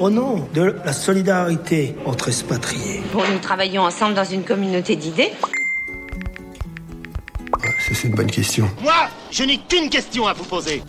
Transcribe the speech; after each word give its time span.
Au 0.00 0.08
nom 0.08 0.48
de 0.54 0.76
la 0.82 0.94
solidarité 0.94 1.94
entre 2.06 2.28
expatriés. 2.28 3.02
Bon, 3.12 3.22
nous 3.30 3.38
travaillons 3.38 3.82
ensemble 3.82 4.14
dans 4.14 4.24
une 4.24 4.44
communauté 4.44 4.96
d'idées. 4.96 5.30
Ah, 7.52 7.66
Ça, 7.78 7.94
c'est 7.94 8.08
une 8.08 8.14
bonne 8.14 8.30
question. 8.30 8.66
Moi, 8.80 9.10
je 9.30 9.44
n'ai 9.44 9.58
qu'une 9.58 9.90
question 9.90 10.26
à 10.26 10.32
vous 10.32 10.44
poser. 10.44 10.82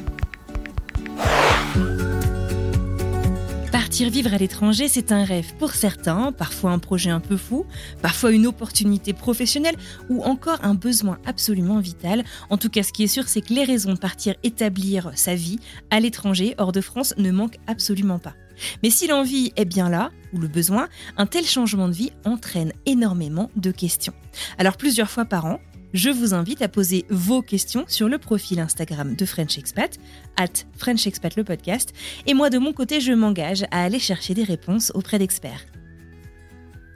Partir 3.74 4.10
vivre 4.10 4.34
à 4.34 4.38
l'étranger, 4.38 4.88
c'est 4.88 5.12
un 5.12 5.26
rêve 5.26 5.56
pour 5.60 5.72
certains, 5.72 6.32
parfois 6.32 6.72
un 6.72 6.80
projet 6.80 7.10
un 7.10 7.20
peu 7.20 7.36
fou, 7.36 7.66
parfois 8.02 8.32
une 8.32 8.48
opportunité 8.48 9.12
professionnelle 9.12 9.76
ou 10.08 10.24
encore 10.24 10.60
un 10.64 10.74
besoin 10.74 11.20
absolument 11.26 11.80
vital. 11.80 12.24
En 12.50 12.56
tout 12.56 12.70
cas, 12.70 12.84
ce 12.84 12.94
qui 12.94 13.04
est 13.04 13.08
sûr, 13.08 13.28
c'est 13.28 13.42
que 13.42 13.54
les 13.54 13.66
raisons 13.66 13.94
de 13.94 14.00
partir 14.00 14.36
établir 14.44 15.12
sa 15.16 15.36
vie 15.36 15.60
à 15.90 16.00
l'étranger, 16.00 16.56
hors 16.58 16.72
de 16.72 16.80
France, 16.80 17.14
ne 17.18 17.32
manquent 17.32 17.60
absolument 17.68 18.18
pas. 18.18 18.36
Mais 18.84 18.90
si 18.90 19.08
l'envie 19.08 19.52
est 19.56 19.66
bien 19.66 19.90
là, 19.90 20.12
ou 20.34 20.40
le 20.40 20.48
besoin, 20.48 20.88
un 21.18 21.26
tel 21.26 21.46
changement 21.46 21.88
de 21.88 21.94
vie 21.94 22.12
entraîne 22.26 22.74
énormément 22.86 23.50
de 23.56 23.72
questions. 23.72 24.14
Alors 24.58 24.78
plusieurs 24.78 25.10
fois 25.10 25.26
par 25.26 25.46
an, 25.46 25.60
je 25.94 26.10
vous 26.10 26.34
invite 26.34 26.62
à 26.62 26.70
poser 26.70 27.06
vos 27.10 27.42
questions 27.42 27.84
sur 27.88 28.08
le 28.08 28.18
profil 28.18 28.60
Instagram 28.60 29.16
de 29.16 29.26
French 29.26 29.58
Expat, 29.58 30.00
at 30.38 30.66
French 30.78 31.06
Expat 31.06 31.36
le 31.36 31.44
podcast, 31.44 31.94
et 32.28 32.34
moi 32.34 32.50
de 32.50 32.58
mon 32.58 32.72
côté, 32.72 33.02
je 33.02 33.12
m'engage 33.12 33.64
à 33.72 33.84
aller 33.84 34.00
chercher 34.00 34.34
des 34.34 34.44
réponses 34.44 34.92
auprès 34.96 35.20
d'experts. 35.20 35.66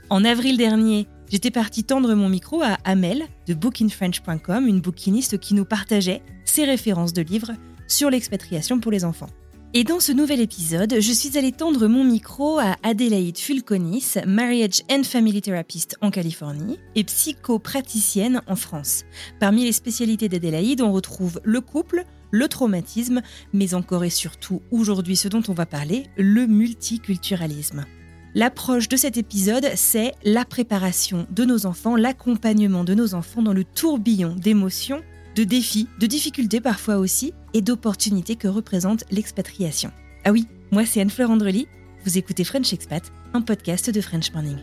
En 0.10 0.24
avril 0.24 0.56
dernier, 0.58 1.08
j'étais 1.30 1.52
partie 1.52 1.84
tendre 1.84 2.14
mon 2.14 2.30
micro 2.30 2.62
à 2.62 2.78
Amel 2.84 3.24
de 3.48 3.54
bookinfrench.com, 3.54 4.68
une 4.68 4.82
bouquiniste 4.82 5.40
qui 5.40 5.56
nous 5.56 5.66
partageait 5.66 6.22
ses 6.46 6.64
références 6.64 7.14
de 7.14 7.22
livres 7.22 7.52
sur 7.88 8.10
l'expatriation 8.10 8.80
pour 8.80 8.92
les 8.92 9.04
enfants. 9.04 9.30
Et 9.74 9.84
dans 9.84 10.00
ce 10.00 10.14
nouvel 10.14 10.40
épisode, 10.40 10.96
je 11.00 11.12
suis 11.12 11.38
allée 11.38 11.52
tendre 11.52 11.88
mon 11.88 12.06
micro 12.06 12.60
à 12.60 12.78
Adélaïde 12.84 13.38
Fulconis, 13.38 14.14
marriage 14.26 14.82
and 14.90 15.04
family 15.04 15.42
therapist 15.42 15.98
en 16.02 16.12
Californie 16.12 16.80
et 16.96 17.04
psychopraticienne 17.04 18.42
en 18.48 18.56
France. 18.56 19.04
Parmi 19.40 19.66
les 19.66 19.74
spécialités 19.74 20.30
d'Adélaïde, 20.30 20.82
on 20.82 20.94
retrouve 20.94 21.42
le 21.44 21.60
couple, 21.60 22.06
le 22.32 22.48
traumatisme, 22.48 23.22
mais 23.52 23.74
encore 23.74 24.06
et 24.06 24.10
surtout 24.10 24.62
aujourd'hui 24.72 25.18
ce 25.18 25.28
dont 25.28 25.44
on 25.50 25.54
va 25.54 25.66
parler, 25.66 26.08
le 26.16 26.48
multiculturalisme. 26.48 27.86
L'approche 28.34 28.90
de 28.90 28.98
cet 28.98 29.18
épisode, 29.18 29.70
c'est 29.76 30.14
la 30.24 30.46
préparation 30.46 31.26
de 31.32 31.46
nos 31.46 31.66
enfants, 31.66 31.96
l'accompagnement 31.96 32.84
de 32.84 32.94
nos 32.94 33.14
enfants 33.14 33.42
dans 33.42 33.54
le 33.54 33.64
tourbillon 33.64 34.36
d'émotions 34.36 35.02
de 35.36 35.44
défis, 35.44 35.88
de 36.00 36.08
difficultés 36.08 36.62
parfois 36.62 36.98
aussi, 36.98 37.34
et 37.54 37.62
d'opportunités 37.62 38.38
que 38.38 38.48
représente 38.48 39.04
l'expatriation. 39.12 39.92
Ah 40.24 40.32
oui, 40.32 40.48
moi 40.72 40.86
c'est 40.86 41.02
Anne-Fleur 41.02 41.30
Andrely, 41.30 41.68
vous 42.06 42.18
écoutez 42.18 42.44
French 42.44 42.72
Expat, 42.72 43.04
un 43.34 43.42
podcast 43.42 43.90
de 43.90 44.02
French 44.02 44.32
Morning. 44.34 44.58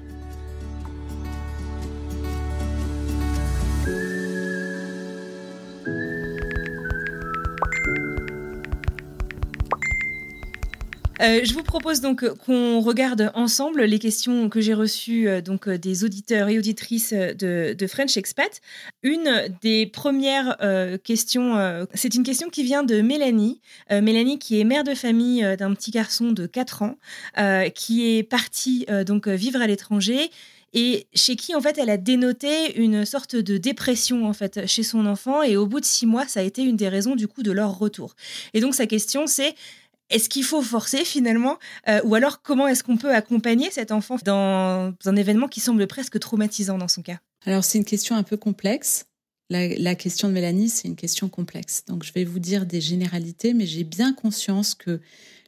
Euh, 11.23 11.41
je 11.45 11.55
vous 11.55 11.63
propose 11.63 12.01
donc 12.01 12.29
qu'on 12.39 12.81
regarde 12.81 13.31
ensemble 13.35 13.85
les 13.85 14.01
questions 14.01 14.49
que 14.49 14.61
j'ai 14.61 14.75
reçues 14.75 15.29
euh, 15.29 15.41
donc 15.41 15.69
euh, 15.69 15.79
des 15.79 16.03
auditeurs 16.03 16.49
et 16.49 16.59
auditrices 16.59 17.13
de, 17.13 17.87
French 17.87 18.17
Expat. 18.17 18.61
Une 19.03 19.55
des 19.61 19.87
premières 19.87 20.57
questions, 21.05 21.87
c'est 21.95 22.15
une 22.15 22.23
question 22.23 22.49
qui 22.49 22.63
vient 22.63 22.85
de 22.85 23.01
Mélanie. 23.03 23.61
Mélanie 23.91 24.39
qui 24.39 24.61
est 24.61 24.65
mère 24.65 24.85
de 24.85 24.95
famille 24.95 25.45
d'un 25.59 25.75
petit 25.75 25.91
garçon 25.91 26.33
de 26.33 26.47
4 26.47 26.83
ans 26.83 26.97
qui 27.75 28.17
est 28.17 28.23
parti 28.23 28.87
donc 29.05 29.29
vivre 29.29 29.61
à 29.61 29.67
l'étranger 29.67 30.31
et 30.73 31.07
chez 31.15 31.37
qui 31.37 31.55
en 31.55 31.61
fait 31.61 31.77
elle 31.79 31.91
a 31.91 31.97
dénoté 31.97 32.81
une 32.81 33.05
sorte 33.05 33.37
de 33.37 33.59
dépression 33.59 34.27
en 34.27 34.33
fait 34.33 34.67
chez 34.67 34.83
son 34.83 35.07
enfant 35.07 35.43
et 35.43 35.57
au 35.57 35.67
bout 35.67 35.81
de 35.81 35.85
six 35.85 36.07
mois 36.07 36.27
ça 36.27 36.41
a 36.41 36.43
été 36.43 36.63
une 36.63 36.77
des 36.77 36.89
raisons 36.89 37.15
du 37.15 37.29
coup 37.29 37.43
de 37.43 37.53
leur 37.53 37.79
retour. 37.79 38.15
Et 38.55 38.61
donc 38.61 38.75
sa 38.75 38.87
question 38.87 39.27
c'est 39.27 39.55
est-ce 40.13 40.29
qu'il 40.29 40.45
faut 40.45 40.63
forcer 40.63 41.05
finalement 41.05 41.59
euh, 41.89 42.01
Ou 42.05 42.15
alors 42.15 42.43
comment 42.43 42.69
est-ce 42.69 42.85
qu'on 42.85 42.97
peut 42.97 43.15
accompagner 43.15 43.71
cet 43.71 43.91
enfant 43.93 44.17
dans 44.25 44.95
un 45.05 45.17
événement 45.17 45.49
qui 45.49 45.61
semble 45.61 45.87
presque 45.87 46.19
traumatisant 46.19 46.79
dans 46.79 46.89
son 46.89 47.03
cas? 47.03 47.19
Alors 47.45 47.65
c'est 47.65 47.79
une 47.79 47.85
question 47.85 48.15
un 48.15 48.23
peu 48.23 48.37
complexe. 48.37 49.07
La, 49.51 49.95
question 49.95 50.29
de 50.29 50.33
Mélanie, 50.33 50.71
c'est 50.71 50.89
une 50.89 50.97
question 50.97 51.29
complexe. 51.29 51.85
Donc 51.87 52.05
je 52.05 52.13
vais 52.15 52.25
vous 52.25 52.39
dire 52.39 52.65
des 52.65 52.81
généralités, 52.81 53.53
mais 53.53 53.67
j'ai 53.67 53.85
bien 53.85 54.15
conscience 54.15 54.75
que 54.75 55.01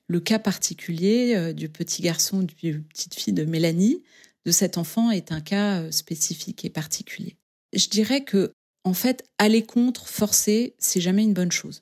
le 0.08 0.20
cas 0.20 0.38
particulier 0.38 1.34
euh, 1.34 1.53
du 1.54 1.70
petit 1.70 2.03
garçon, 2.03 2.42
du 2.42 2.82
petite 2.82 3.14
fille 3.14 3.32
de 3.32 3.44
Mélanie, 3.44 4.03
de 4.44 4.50
cet 4.50 4.76
enfant 4.76 5.10
est 5.10 5.32
un 5.32 5.41
cas 5.41 5.80
euh, 5.80 5.91
spécifique 5.91 6.66
et 6.66 6.70
particulier. 6.70 7.38
Je 7.72 7.88
dirais 7.88 8.24
que 8.24 8.53
en 8.86 8.92
fait, 8.92 9.24
aller 9.38 9.62
contre, 9.62 10.06
forcer, 10.06 10.74
c'est 10.78 11.00
jamais 11.00 11.22
une 11.22 11.32
bonne 11.32 11.53
chose. 11.53 11.80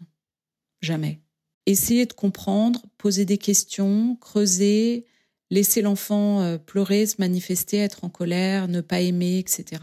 Jamais 0.80 1.20
essayer 1.66 2.06
de 2.06 2.12
comprendre, 2.12 2.82
poser 2.98 3.24
des 3.24 3.38
questions, 3.38 4.16
creuser, 4.20 5.06
laisser 5.50 5.82
l'enfant 5.82 6.40
euh, 6.40 6.58
pleurer, 6.58 7.06
se 7.06 7.16
manifester, 7.18 7.78
être 7.78 8.04
en 8.04 8.08
colère, 8.08 8.68
ne 8.68 8.80
pas 8.80 9.00
aimer, 9.00 9.38
etc. 9.38 9.82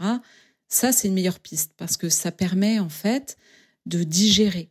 Ça, 0.68 0.92
c'est 0.92 1.08
une 1.08 1.14
meilleure 1.14 1.40
piste 1.40 1.72
parce 1.76 1.96
que 1.96 2.08
ça 2.08 2.32
permet 2.32 2.78
en 2.78 2.88
fait 2.88 3.36
de 3.86 4.02
digérer. 4.02 4.70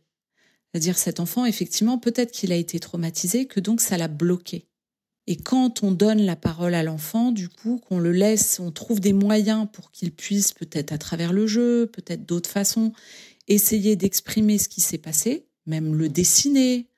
C'est-à-dire 0.72 0.98
cet 0.98 1.18
enfant, 1.18 1.46
effectivement, 1.46 1.98
peut-être 1.98 2.30
qu'il 2.30 2.52
a 2.52 2.56
été 2.56 2.78
traumatisé, 2.78 3.46
que 3.46 3.60
donc 3.60 3.80
ça 3.80 3.96
l'a 3.96 4.08
bloqué. 4.08 4.66
Et 5.26 5.36
quand 5.36 5.82
on 5.82 5.92
donne 5.92 6.22
la 6.22 6.36
parole 6.36 6.74
à 6.74 6.82
l'enfant, 6.82 7.32
du 7.32 7.48
coup, 7.48 7.78
qu'on 7.78 7.98
le 7.98 8.12
laisse, 8.12 8.60
on 8.60 8.70
trouve 8.70 9.00
des 9.00 9.12
moyens 9.12 9.68
pour 9.72 9.90
qu'il 9.90 10.12
puisse, 10.12 10.52
peut-être 10.52 10.92
à 10.92 10.98
travers 10.98 11.32
le 11.32 11.46
jeu, 11.46 11.86
peut-être 11.86 12.24
d'autres 12.24 12.50
façons, 12.50 12.92
essayer 13.48 13.96
d'exprimer 13.96 14.58
ce 14.58 14.68
qui 14.68 14.80
s'est 14.80 14.98
passé, 14.98 15.46
même 15.66 15.94
le 15.94 16.08
dessiner, 16.08 16.89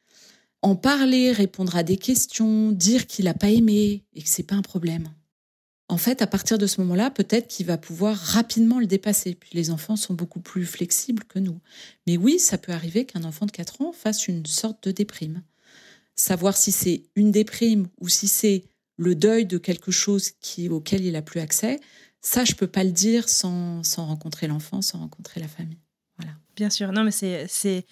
en 0.62 0.76
parler, 0.76 1.32
répondre 1.32 1.76
à 1.76 1.82
des 1.82 1.96
questions, 1.96 2.72
dire 2.72 3.06
qu'il 3.06 3.26
n'a 3.26 3.34
pas 3.34 3.50
aimé 3.50 4.04
et 4.14 4.22
que 4.22 4.28
c'est 4.28 4.44
pas 4.44 4.54
un 4.54 4.62
problème. 4.62 5.12
En 5.88 5.98
fait, 5.98 6.22
à 6.22 6.26
partir 6.26 6.56
de 6.56 6.66
ce 6.66 6.80
moment-là, 6.80 7.10
peut-être 7.10 7.48
qu'il 7.48 7.66
va 7.66 7.76
pouvoir 7.76 8.16
rapidement 8.16 8.80
le 8.80 8.86
dépasser. 8.86 9.34
Puis 9.34 9.50
les 9.52 9.70
enfants 9.70 9.96
sont 9.96 10.14
beaucoup 10.14 10.40
plus 10.40 10.64
flexibles 10.64 11.24
que 11.24 11.38
nous. 11.38 11.60
Mais 12.06 12.16
oui, 12.16 12.38
ça 12.38 12.56
peut 12.56 12.72
arriver 12.72 13.04
qu'un 13.04 13.24
enfant 13.24 13.44
de 13.44 13.50
4 13.50 13.82
ans 13.82 13.92
fasse 13.92 14.26
une 14.28 14.46
sorte 14.46 14.88
de 14.88 14.92
déprime. 14.92 15.42
Savoir 16.14 16.56
si 16.56 16.72
c'est 16.72 17.02
une 17.16 17.30
déprime 17.30 17.88
ou 18.00 18.08
si 18.08 18.28
c'est 18.28 18.64
le 18.96 19.14
deuil 19.14 19.44
de 19.44 19.58
quelque 19.58 19.90
chose 19.90 20.30
qui, 20.40 20.68
auquel 20.68 21.04
il 21.04 21.16
a 21.16 21.22
plus 21.22 21.40
accès, 21.40 21.80
ça, 22.20 22.44
je 22.44 22.54
peux 22.54 22.68
pas 22.68 22.84
le 22.84 22.92
dire 22.92 23.28
sans, 23.28 23.82
sans 23.82 24.06
rencontrer 24.06 24.46
l'enfant, 24.46 24.80
sans 24.80 24.98
rencontrer 24.98 25.40
la 25.40 25.48
famille. 25.48 25.80
Bien 26.56 26.68
sûr, 26.68 26.92
non, 26.92 27.02
mais 27.02 27.10
c'est, 27.10 27.86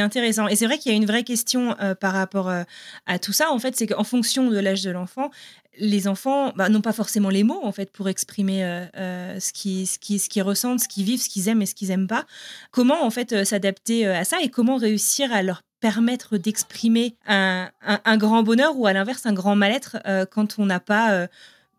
intéressant. 0.00 0.48
Et 0.48 0.56
c'est 0.56 0.64
vrai 0.64 0.78
qu'il 0.78 0.90
y 0.90 0.94
a 0.94 0.96
une 0.96 1.06
vraie 1.06 1.24
question 1.24 1.76
euh, 1.80 1.94
par 1.94 2.14
rapport 2.14 2.48
euh, 2.48 2.62
à 3.06 3.18
tout 3.18 3.34
ça. 3.34 3.50
En 3.50 3.58
fait, 3.58 3.76
c'est 3.76 3.86
qu'en 3.86 4.04
fonction 4.04 4.48
de 4.48 4.58
l'âge 4.58 4.82
de 4.82 4.90
l'enfant, 4.90 5.30
les 5.78 6.08
enfants 6.08 6.52
bah, 6.56 6.70
n'ont 6.70 6.80
pas 6.80 6.94
forcément 6.94 7.28
les 7.28 7.44
mots 7.44 7.60
en 7.62 7.70
fait 7.70 7.92
pour 7.92 8.08
exprimer 8.08 8.64
euh, 8.64 9.38
ce, 9.38 9.52
qui, 9.52 9.86
ce, 9.86 9.98
qui, 9.98 10.18
ce 10.18 10.28
qu'ils 10.28 10.42
ressentent, 10.42 10.80
ce 10.80 10.88
qu'ils 10.88 11.04
vivent, 11.04 11.20
ce 11.20 11.28
qu'ils 11.28 11.48
aiment 11.48 11.60
et 11.60 11.66
ce 11.66 11.74
qu'ils 11.74 11.88
n'aiment 11.88 12.08
pas. 12.08 12.24
Comment 12.70 13.04
en 13.04 13.10
fait 13.10 13.44
s'adapter 13.44 14.06
à 14.06 14.24
ça 14.24 14.38
et 14.42 14.48
comment 14.48 14.76
réussir 14.76 15.32
à 15.32 15.42
leur 15.42 15.62
permettre 15.80 16.38
d'exprimer 16.38 17.14
un, 17.26 17.70
un, 17.82 18.16
grand 18.16 18.42
bonheur 18.42 18.76
ou 18.76 18.86
à 18.86 18.92
l'inverse 18.92 19.26
un 19.26 19.32
grand 19.32 19.54
mal-être 19.54 19.98
quand 20.32 20.58
on 20.58 20.66
n'a 20.66 20.80
pas 20.80 21.28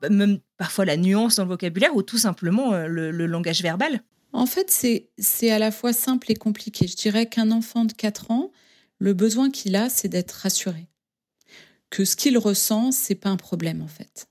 même 0.10 0.40
parfois 0.58 0.86
la 0.86 0.96
nuance 0.96 1.36
dans 1.36 1.44
le 1.44 1.50
vocabulaire 1.50 1.94
ou 1.94 2.02
tout 2.02 2.18
simplement 2.18 2.72
le, 2.72 3.12
le 3.12 3.26
langage 3.26 3.62
verbal? 3.62 4.02
En 4.32 4.46
fait, 4.46 4.70
c'est 5.18 5.52
à 5.52 5.60
la 5.60 5.72
fois 5.72 5.94
simple 5.94 6.32
et 6.32 6.36
compliqué. 6.36 6.88
Je 6.88 6.96
dirais 6.96 7.28
qu'un 7.28 7.52
enfant 7.52 7.86
de 7.86 7.94
4 7.94 8.32
ans, 8.32 8.52
le 9.00 9.14
besoin 9.14 9.50
qu'il 9.50 9.76
a, 9.76 9.90
c'est 9.90 10.08
d'être 10.08 10.32
rassuré. 10.32 10.88
Que 11.90 12.06
ce 12.06 12.16
qu'il 12.16 12.38
ressent, 12.38 12.92
c'est 12.92 13.16
pas 13.16 13.30
un 13.30 13.38
problème 13.38 13.82
en 13.82 13.88
fait. 13.88 14.30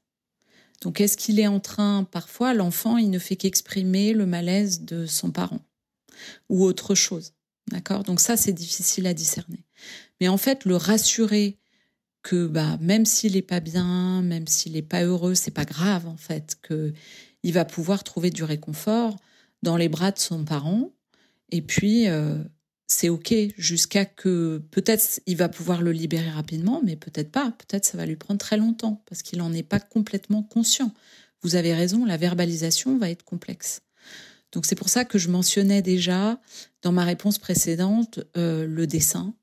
Donc 0.81 1.01
est-ce 1.01 1.17
qu'il 1.17 1.41
est 1.41 1.49
en 1.49 1.59
train, 1.59 2.05
parfois 2.05 2.55
l'enfant, 2.55 2.99
il 2.99 3.11
ne 3.11 3.19
fait 3.19 3.35
qu'exprimer 3.35 4.13
le 4.13 4.27
malaise 4.27 4.83
de 4.83 5.07
son 5.07 5.33
parent 5.33 5.61
ou 6.49 6.63
autre 6.63 6.95
chose. 6.95 7.33
D'accord? 7.69 8.05
Donc 8.05 8.21
ça, 8.21 8.37
c'est 8.37 8.53
difficile 8.53 9.07
à 9.07 9.15
discerner. 9.15 9.65
Mais 10.21 10.29
en 10.29 10.37
fait, 10.37 10.65
le 10.65 10.77
rassurer 10.77 11.59
que 12.23 12.47
bah, 12.47 12.79
même 12.81 13.07
s'il 13.07 13.33
n'est 13.33 13.43
pas 13.43 13.61
bien, 13.61 14.23
même 14.23 14.47
s'il 14.47 14.73
n'est 14.73 14.83
pas 14.83 15.03
heureux, 15.03 15.35
c'est 15.35 15.51
pas 15.51 15.65
grave 15.65 16.07
en 16.07 16.17
fait, 16.17 16.57
que 16.63 16.93
il 17.43 17.53
va 17.53 17.65
pouvoir 17.65 18.05
trouver 18.05 18.31
du 18.31 18.45
réconfort 18.45 19.17
dans 19.63 19.77
les 19.77 19.89
bras 19.89 20.11
de 20.11 20.19
son 20.19 20.45
parent. 20.45 20.93
Et 21.51 21.63
puis, 21.63 22.09
euh, 22.09 22.37
c'est 22.87 23.11
OK 23.11 23.35
jusqu'à 23.57 24.07
que 24.07 24.63
peut-être 24.71 25.21
il 25.27 25.37
va 25.37 25.49
pouvoir 25.49 25.83
le 25.83 25.93
libérer 25.93 26.31
rapidement, 26.31 26.81
mais 26.85 26.97
peut-être 26.97 27.31
pas. 27.31 27.53
Peut-être 27.53 27.85
ça 27.85 27.99
va 27.99 28.07
lui 28.07 28.17
prendre 28.17 28.41
très 28.41 28.57
longtemps 28.57 29.03
parce 29.07 29.23
qu'il 29.23 29.39
n'en 29.39 29.53
est 29.53 29.63
pas 29.63 29.81
complètement 29.81 30.43
conscient. 30.43 30.93
Vous 31.43 31.55
avez 31.55 31.75
raison, 31.75 32.05
la 32.05 32.17
verbalisation 32.17 32.99
va 32.99 33.11
être 33.11 33.25
complexe. 33.25 33.83
Donc 34.53 34.65
c'est 34.65 34.75
pour 34.75 34.89
ça 34.89 35.05
que 35.05 35.19
je 35.19 35.29
mentionnais 35.29 35.83
déjà 35.83 36.41
dans 36.83 36.93
ma 36.93 37.05
réponse 37.05 37.39
précédente 37.39 38.21
euh, 38.37 38.67
le 38.67 38.87
dessin, 38.87 39.35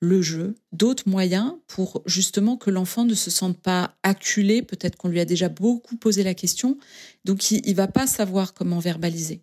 le 0.00 0.20
jeu, 0.20 0.56
d'autres 0.72 1.08
moyens 1.08 1.54
pour 1.68 2.02
justement 2.06 2.56
que 2.56 2.70
l'enfant 2.70 3.04
ne 3.04 3.14
se 3.14 3.30
sente 3.30 3.56
pas 3.56 3.96
acculé. 4.02 4.60
Peut-être 4.60 4.96
qu'on 4.96 5.08
lui 5.08 5.20
a 5.20 5.24
déjà 5.24 5.48
beaucoup 5.48 5.96
posé 5.96 6.22
la 6.22 6.34
question, 6.34 6.76
donc 7.24 7.50
il, 7.50 7.66
ne 7.66 7.74
va 7.74 7.86
pas 7.86 8.06
savoir 8.06 8.52
comment 8.52 8.80
verbaliser. 8.80 9.42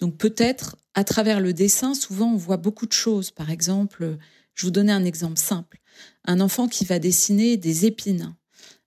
Donc 0.00 0.16
peut-être 0.16 0.76
à 0.94 1.04
travers 1.04 1.40
le 1.40 1.52
dessin, 1.52 1.94
souvent 1.94 2.32
on 2.32 2.36
voit 2.36 2.56
beaucoup 2.56 2.86
de 2.86 2.92
choses. 2.92 3.30
Par 3.30 3.50
exemple, 3.50 4.16
je 4.54 4.66
vous 4.66 4.70
donnais 4.70 4.92
un 4.92 5.04
exemple 5.04 5.38
simple. 5.38 5.80
Un 6.24 6.40
enfant 6.40 6.68
qui 6.68 6.84
va 6.84 6.98
dessiner 6.98 7.56
des 7.56 7.86
épines. 7.86 8.34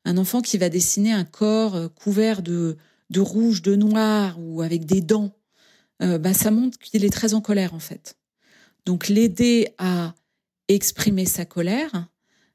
Un 0.06 0.18
enfant 0.18 0.42
qui 0.42 0.58
va 0.58 0.70
dessiner 0.70 1.12
un 1.12 1.26
corps 1.26 1.76
euh, 1.76 1.88
couvert 1.90 2.42
de, 2.42 2.78
rouge, 3.16 3.62
de 3.62 3.76
noir 3.76 4.38
ou 4.40 4.62
avec 4.62 4.86
des 4.86 5.02
dents. 5.02 5.36
Euh, 6.02 6.18
bah, 6.18 6.34
ça 6.34 6.52
montre 6.52 6.78
qu'il 6.80 7.04
est 7.04 7.10
très 7.10 7.34
en 7.34 7.42
colère 7.42 7.74
en 7.74 7.80
fait. 7.80 8.18
Donc 8.86 9.10
l'aider 9.10 9.74
à 9.78 10.16
exprimer 10.70 11.26
sa 11.26 11.46
colère, 11.46 12.08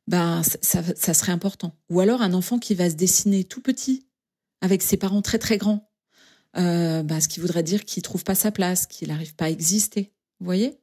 bah, 0.06 0.42
ça, 0.62 0.82
ça, 0.96 1.14
serait 1.14 1.32
important. 1.32 1.76
Ou 1.90 2.00
alors 2.00 2.22
un 2.22 2.32
enfant 2.32 2.58
qui 2.58 2.74
va 2.74 2.88
se 2.88 2.94
dessiner 2.94 3.44
tout 3.44 3.60
petit, 3.60 4.06
avec 4.60 4.82
ses 4.82 4.96
parents 4.96 5.22
très 5.22 5.38
très 5.38 5.58
grands, 5.58 5.91
euh, 6.56 7.02
bah, 7.02 7.20
ce 7.20 7.28
qui 7.28 7.40
voudrait 7.40 7.62
dire 7.62 7.84
qu'il 7.84 8.02
trouve 8.02 8.24
pas 8.24 8.34
sa 8.34 8.50
place, 8.50 8.86
qu'il 8.86 9.08
n'arrive 9.08 9.34
pas 9.34 9.46
à 9.46 9.50
exister. 9.50 10.12
Vous 10.40 10.46
voyez? 10.46 10.78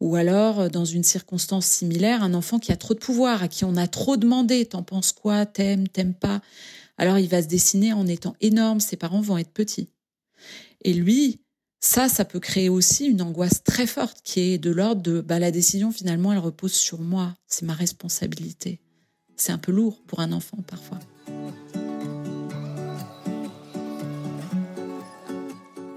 Ou 0.00 0.16
alors, 0.16 0.70
dans 0.70 0.84
une 0.84 1.04
circonstance 1.04 1.66
similaire, 1.66 2.22
un 2.22 2.34
enfant 2.34 2.58
qui 2.58 2.72
a 2.72 2.76
trop 2.76 2.94
de 2.94 2.98
pouvoir, 2.98 3.42
à 3.42 3.48
qui 3.48 3.64
on 3.64 3.76
a 3.76 3.86
trop 3.86 4.16
demandé, 4.16 4.66
t'en 4.66 4.82
penses 4.82 5.12
quoi, 5.12 5.46
t'aimes, 5.46 5.88
t'aimes 5.88 6.14
pas? 6.14 6.42
Alors 6.96 7.18
il 7.18 7.28
va 7.28 7.42
se 7.42 7.48
dessiner 7.48 7.92
en 7.92 8.06
étant 8.06 8.36
énorme, 8.40 8.80
ses 8.80 8.96
parents 8.96 9.20
vont 9.20 9.38
être 9.38 9.52
petits. 9.52 9.88
Et 10.82 10.92
lui, 10.92 11.40
ça, 11.80 12.08
ça 12.08 12.24
peut 12.24 12.40
créer 12.40 12.68
aussi 12.68 13.06
une 13.06 13.22
angoisse 13.22 13.62
très 13.62 13.86
forte 13.86 14.18
qui 14.24 14.40
est 14.40 14.58
de 14.58 14.70
l'ordre 14.70 15.02
de 15.02 15.20
bah, 15.20 15.38
la 15.38 15.50
décision 15.50 15.92
finalement 15.92 16.32
elle 16.32 16.38
repose 16.38 16.72
sur 16.72 17.00
moi, 17.00 17.34
c'est 17.46 17.66
ma 17.66 17.74
responsabilité. 17.74 18.80
C'est 19.36 19.52
un 19.52 19.58
peu 19.58 19.72
lourd 19.72 20.02
pour 20.06 20.20
un 20.20 20.32
enfant 20.32 20.58
parfois. 20.66 20.98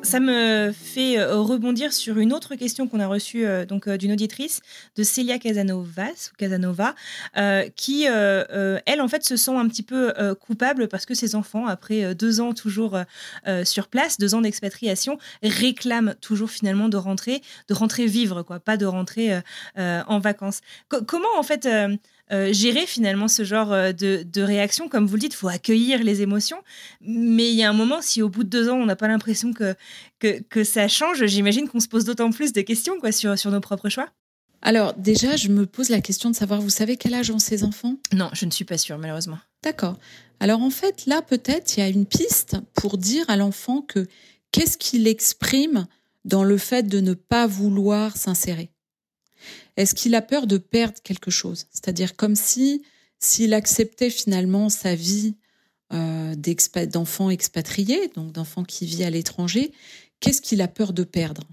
Ça 0.08 0.22
me 0.22 0.72
fait 0.72 1.20
euh, 1.20 1.36
rebondir 1.42 1.92
sur 1.92 2.18
une 2.18 2.32
autre 2.32 2.56
question 2.56 2.88
qu'on 2.88 3.02
a 3.02 3.08
reçue 3.08 3.46
euh, 3.46 3.66
donc 3.66 3.90
euh, 3.90 3.98
d'une 3.98 4.14
auditrice 4.14 4.62
de 4.96 5.04
Celia 5.04 5.38
Casanovas, 5.38 6.32
Casanova, 6.38 6.96
qui 7.76 8.06
elle 8.06 9.02
en 9.02 9.08
fait 9.10 9.26
se 9.26 9.36
sent 9.36 9.52
un 9.52 9.68
petit 9.68 9.84
peu 9.84 10.14
coupable 10.40 10.88
parce 10.88 11.06
que 11.06 11.14
ses 11.14 11.36
enfants, 11.36 11.68
après 11.68 12.16
deux 12.16 12.40
ans 12.40 12.54
toujours 12.54 12.98
sur 13.64 13.88
place, 13.88 14.18
deux 14.18 14.34
ans 14.34 14.42
d'expatriation, 14.42 15.18
réclament 15.44 16.16
toujours 16.22 16.50
finalement 16.50 16.90
de 16.90 16.98
rentrer, 16.98 17.42
de 17.68 17.74
rentrer 17.74 18.06
vivre 18.06 18.44
quoi, 18.44 18.60
pas 18.60 18.78
de 18.78 18.86
rentrer 18.86 19.40
en 19.76 20.20
vacances. 20.20 20.62
comment 21.06 21.38
en 21.38 21.44
fait 21.44 21.68
euh, 22.32 22.52
gérer 22.52 22.86
finalement 22.86 23.28
ce 23.28 23.44
genre 23.44 23.72
euh, 23.72 23.94
de, 23.94 24.42
réaction. 24.42 24.90
Comme 24.90 25.08
vous 25.08 25.16
le 25.16 25.22
dites, 25.22 25.34
il 25.34 25.38
faut 25.38 25.48
accueillir 25.48 26.04
les 26.04 26.22
émotions. 26.22 26.58
Mais 27.02 27.50
il 27.50 27.56
y 27.56 27.64
a 27.64 27.70
un 27.70 27.74
moment, 27.74 28.02
si 28.02 28.22
au 28.22 28.30
bout 28.30 28.44
de 28.44 28.50
deux 28.50 28.70
ans, 28.70 28.76
on 28.76 28.86
n'a 28.86 28.96
pas 28.96 29.08
l'impression 29.08 29.54
que, 29.54 29.76
que, 30.20 30.64
ça 30.64 30.88
change, 30.88 31.26
j'imagine 31.26 31.70
qu'on 31.70 31.80
se 31.80 31.88
pose 31.88 32.06
d'autant 32.06 32.32
plus 32.32 32.54
de 32.54 32.62
questions 32.62 33.00
quoi, 33.00 33.12
sur, 33.12 33.38
sur 33.38 33.52
nos 33.52 33.62
propres 33.62 33.90
choix. 33.90 34.10
Alors 34.62 34.94
déjà, 34.96 35.36
je 35.36 35.50
me 35.50 35.66
pose 35.66 35.90
la 35.90 36.02
question 36.02 36.30
de 36.30 36.36
savoir, 36.36 36.62
vous 36.62 36.70
savez 36.70 36.98
quel 36.98 37.14
âge 37.14 37.32
ont 37.32 37.40
ces 37.40 37.64
enfants? 37.64 37.96
Non, 38.14 38.30
je 38.34 38.46
ne 38.46 38.52
suis 38.52 38.66
pas 38.66 38.78
sûre, 38.78 38.98
malheureusement. 38.98 39.38
D'accord. 39.64 39.98
Alors 40.40 40.62
en 40.62 40.70
fait, 40.70 41.06
là, 41.06 41.22
peut-être, 41.22 41.78
il 41.78 41.80
y 41.80 41.84
a 41.84 41.88
une 41.88 42.06
piste 42.06 42.58
pour 42.74 42.98
dire 42.98 43.30
à 43.30 43.38
l'enfant 43.38 43.82
que 43.82 44.08
qu'est-ce 44.52 44.78
qu'il 44.78 45.08
exprime 45.08 45.88
dans 46.26 46.44
le 46.44 46.58
fait 46.58 46.84
de 46.84 47.00
ne 47.00 47.14
pas 47.14 47.48
vouloir 47.48 48.18
s'insérer? 48.18 48.72
Est-ce 49.78 49.96
qu'il 49.96 50.16
a 50.16 50.22
peur 50.22 50.48
de 50.48 50.58
perdre 50.58 51.00
quelque 51.04 51.32
chose? 51.32 51.68
C'est-à-dire 51.72 52.16
comme 52.16 52.36
si 52.36 52.84
s'il 53.20 53.54
acceptait 53.54 54.10
finalement 54.10 54.70
sa 54.70 54.96
vie 54.96 55.36
euh, 55.94 56.36
d'enfant 56.88 57.30
expatrié, 57.30 58.10
donc 58.16 58.32
d'enfant 58.32 58.64
qui 58.64 58.86
vit 58.86 59.04
à 59.04 59.10
l'étranger, 59.10 59.72
qu'est-ce 60.20 60.42
qu'il 60.42 60.62
a 60.62 60.68
peur 60.68 60.94
de 60.94 61.04
perdre? 61.04 61.44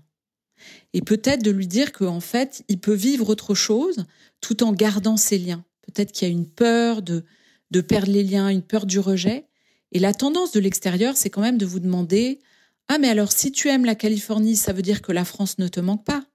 Et 0.92 1.02
peut-être 1.02 1.42
de 1.42 1.50
lui 1.50 1.66
dire 1.66 1.92
qu'en 1.92 2.20
fait, 2.20 2.64
il 2.68 2.80
peut 2.80 2.94
vivre 2.94 3.28
autre 3.28 3.54
chose 3.54 4.06
tout 4.40 4.62
en 4.62 4.72
gardant 4.72 5.16
ses 5.16 5.38
liens. 5.38 5.64
Peut-être 5.82 6.12
qu'il 6.12 6.28
y 6.28 6.30
a 6.30 6.34
une 6.34 6.48
peur 6.48 7.02
de, 7.02 7.24
de 7.70 7.80
perdre 7.80 8.10
les 8.10 8.24
liens, 8.24 8.48
une 8.48 8.62
peur 8.62 8.86
du 8.86 8.98
rejet. 8.98 9.46
Et 9.92 9.98
la 9.98 10.14
tendance 10.14 10.52
de 10.52 10.60
l'extérieur, 10.60 11.16
c'est 11.16 11.30
quand 11.30 11.42
même 11.42 11.58
de 11.58 11.66
vous 11.66 11.80
demander 11.80 12.40
Ah, 12.88 12.98
mais 12.98 13.08
alors 13.08 13.32
si 13.32 13.52
tu 13.52 13.68
aimes 13.68 13.84
la 13.84 13.94
Californie, 13.94 14.56
ça 14.56 14.72
veut 14.72 14.82
dire 14.82 15.02
que 15.02 15.12
la 15.12 15.24
France 15.24 15.58
ne 15.58 15.68
te 15.68 15.80
manque 15.80 16.04
pas 16.04 16.26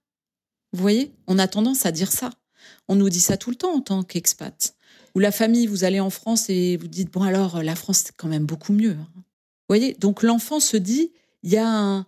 vous 0.73 0.81
voyez, 0.81 1.11
on 1.27 1.39
a 1.39 1.47
tendance 1.47 1.85
à 1.85 1.91
dire 1.91 2.11
ça. 2.11 2.31
On 2.87 2.95
nous 2.95 3.09
dit 3.09 3.19
ça 3.19 3.37
tout 3.37 3.49
le 3.49 3.55
temps 3.55 3.73
en 3.73 3.81
tant 3.81 4.03
qu'expat. 4.03 4.75
Ou 5.15 5.19
la 5.19 5.31
famille, 5.31 5.67
vous 5.67 5.83
allez 5.83 5.99
en 5.99 6.09
France 6.09 6.49
et 6.49 6.77
vous 6.77 6.87
dites, 6.87 7.11
bon 7.11 7.23
alors, 7.23 7.63
la 7.63 7.75
France, 7.75 8.03
c'est 8.05 8.15
quand 8.15 8.27
même 8.27 8.45
beaucoup 8.45 8.73
mieux. 8.73 8.91
Hein. 8.91 9.07
Vous 9.15 9.75
voyez, 9.75 9.93
donc 9.95 10.23
l'enfant 10.23 10.59
se 10.59 10.77
dit, 10.77 11.11
il 11.43 11.51
y 11.51 11.57
a 11.57 11.67
un, 11.67 12.07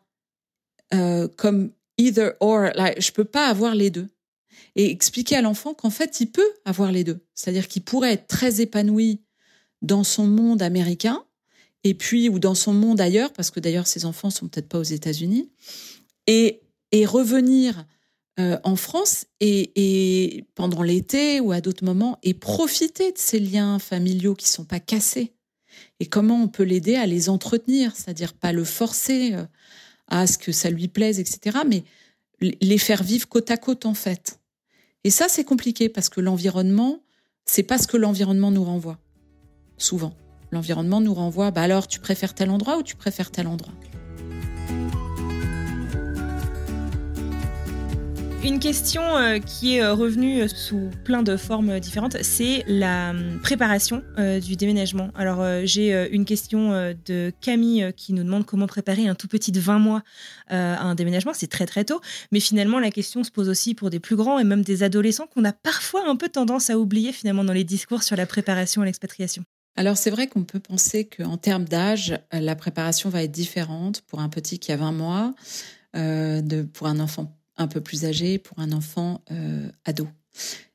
euh, 0.93 1.27
comme 1.27 1.71
either 1.97 2.31
or, 2.39 2.69
là, 2.75 2.93
je 2.97 3.11
peux 3.11 3.25
pas 3.25 3.47
avoir 3.47 3.75
les 3.75 3.89
deux. 3.89 4.07
Et 4.75 4.89
expliquer 4.89 5.35
à 5.35 5.41
l'enfant 5.41 5.73
qu'en 5.73 5.89
fait, 5.89 6.21
il 6.21 6.27
peut 6.27 6.49
avoir 6.65 6.91
les 6.91 7.03
deux. 7.03 7.19
C'est-à-dire 7.33 7.67
qu'il 7.67 7.83
pourrait 7.83 8.13
être 8.13 8.27
très 8.27 8.61
épanoui 8.61 9.21
dans 9.81 10.03
son 10.03 10.27
monde 10.27 10.61
américain, 10.61 11.23
et 11.83 11.95
puis, 11.95 12.29
ou 12.29 12.37
dans 12.37 12.53
son 12.53 12.73
monde 12.73 13.01
ailleurs, 13.01 13.33
parce 13.33 13.49
que 13.49 13.59
d'ailleurs, 13.59 13.87
ses 13.87 14.05
enfants 14.05 14.29
sont 14.29 14.47
peut-être 14.47 14.69
pas 14.69 14.77
aux 14.77 14.83
États-Unis, 14.83 15.49
et, 16.27 16.61
et 16.91 17.05
revenir 17.05 17.85
euh, 18.39 18.57
en 18.63 18.77
France 18.77 19.25
et, 19.41 20.45
pendant 20.55 20.83
l'été 20.83 21.41
ou 21.41 21.51
à 21.51 21.59
d'autres 21.59 21.83
moments 21.83 22.17
et 22.23 22.33
profiter 22.33 23.11
de 23.11 23.17
ces 23.17 23.39
liens 23.39 23.77
familiaux 23.77 24.35
qui 24.35 24.47
sont 24.47 24.63
pas 24.63 24.79
cassés. 24.79 25.33
Et 25.99 26.05
comment 26.05 26.41
on 26.41 26.47
peut 26.47 26.63
l'aider 26.63 26.95
à 26.95 27.05
les 27.05 27.29
entretenir, 27.29 27.95
c'est-à-dire 27.95 28.33
pas 28.33 28.53
le 28.53 28.63
forcer 28.63 29.33
euh, 29.33 29.43
à 30.07 30.27
ce 30.27 30.37
que 30.37 30.51
ça 30.51 30.69
lui 30.69 30.87
plaise, 30.87 31.19
etc., 31.19 31.59
mais 31.67 31.83
les 32.39 32.77
faire 32.77 33.03
vivre 33.03 33.27
côte 33.27 33.51
à 33.51 33.57
côte 33.57 33.85
en 33.85 33.93
fait. 33.93 34.39
Et 35.03 35.09
ça, 35.09 35.27
c'est 35.27 35.43
compliqué 35.43 35.89
parce 35.89 36.09
que 36.09 36.21
l'environnement, 36.21 37.03
c'est 37.45 37.63
pas 37.63 37.77
ce 37.77 37.87
que 37.87 37.97
l'environnement 37.97 38.51
nous 38.51 38.63
renvoie. 38.63 38.97
Souvent, 39.77 40.15
l'environnement 40.51 41.01
nous 41.01 41.13
renvoie, 41.13 41.51
bah 41.51 41.63
alors 41.63 41.87
tu 41.87 41.99
préfères 41.99 42.33
tel 42.33 42.49
endroit 42.49 42.77
ou 42.77 42.83
tu 42.83 42.95
préfères 42.95 43.31
tel 43.31 43.47
endroit? 43.47 43.73
Une 48.43 48.57
question 48.57 49.03
euh, 49.17 49.37
qui 49.37 49.75
est 49.75 49.83
euh, 49.83 49.93
revenue 49.93 50.49
sous 50.49 50.89
plein 51.03 51.21
de 51.21 51.37
formes 51.37 51.79
différentes, 51.79 52.17
c'est 52.23 52.63
la 52.65 53.11
hum, 53.11 53.39
préparation 53.39 54.01
euh, 54.17 54.39
du 54.39 54.55
déménagement. 54.55 55.11
Alors 55.13 55.45
j'ai 55.63 56.09
une 56.11 56.25
question 56.25 56.71
de 57.05 57.31
Camille 57.39 57.93
qui 57.95 58.13
nous 58.13 58.23
demande 58.23 58.47
comment 58.47 58.65
préparer 58.65 59.07
un 59.07 59.13
tout 59.13 59.27
petit 59.27 59.51
de 59.51 59.59
20 59.59 59.77
mois 59.77 60.01
à 60.47 60.81
un 60.81 60.95
déménagement. 60.95 61.33
C'est 61.35 61.49
très 61.51 61.67
très 61.67 61.85
tôt, 61.85 62.01
mais 62.31 62.39
finalement 62.39 62.79
la 62.79 62.89
question 62.89 63.23
se 63.23 63.29
pose 63.29 63.47
aussi 63.47 63.75
pour 63.75 63.91
des 63.91 63.99
plus 63.99 64.15
grands 64.15 64.39
et 64.39 64.43
même 64.43 64.63
des 64.63 64.81
adolescents 64.81 65.27
qu'on 65.27 65.45
a 65.45 65.53
parfois 65.53 66.07
un 66.07 66.15
peu 66.15 66.29
tendance 66.29 66.69
à 66.71 66.79
oublier 66.79 67.11
finalement 67.11 67.43
dans 67.43 67.53
les 67.53 67.63
discours 67.63 68.01
sur 68.01 68.15
la 68.15 68.25
préparation 68.25 68.81
à 68.81 68.85
l'expatriation. 68.85 69.43
Alors 69.75 69.97
c'est 69.97 70.09
vrai 70.09 70.27
qu'on 70.27 70.43
peut 70.43 70.59
penser 70.59 71.05
qu'en 71.05 71.37
termes 71.37 71.65
d'âge, 71.65 72.17
la 72.31 72.55
préparation 72.55 73.09
va 73.09 73.23
être 73.23 73.31
différente 73.31 74.01
pour 74.07 74.19
un 74.19 74.29
petit 74.29 74.57
qui 74.57 74.71
a 74.71 74.77
20 74.77 74.91
mois, 74.91 75.33
de, 75.93 76.63
pour 76.63 76.87
un 76.87 76.99
enfant 76.99 77.37
un 77.57 77.67
peu 77.67 77.81
plus 77.81 78.05
âgé 78.05 78.37
pour 78.37 78.59
un 78.59 78.71
enfant 78.71 79.23
euh, 79.31 79.69
ado. 79.85 80.07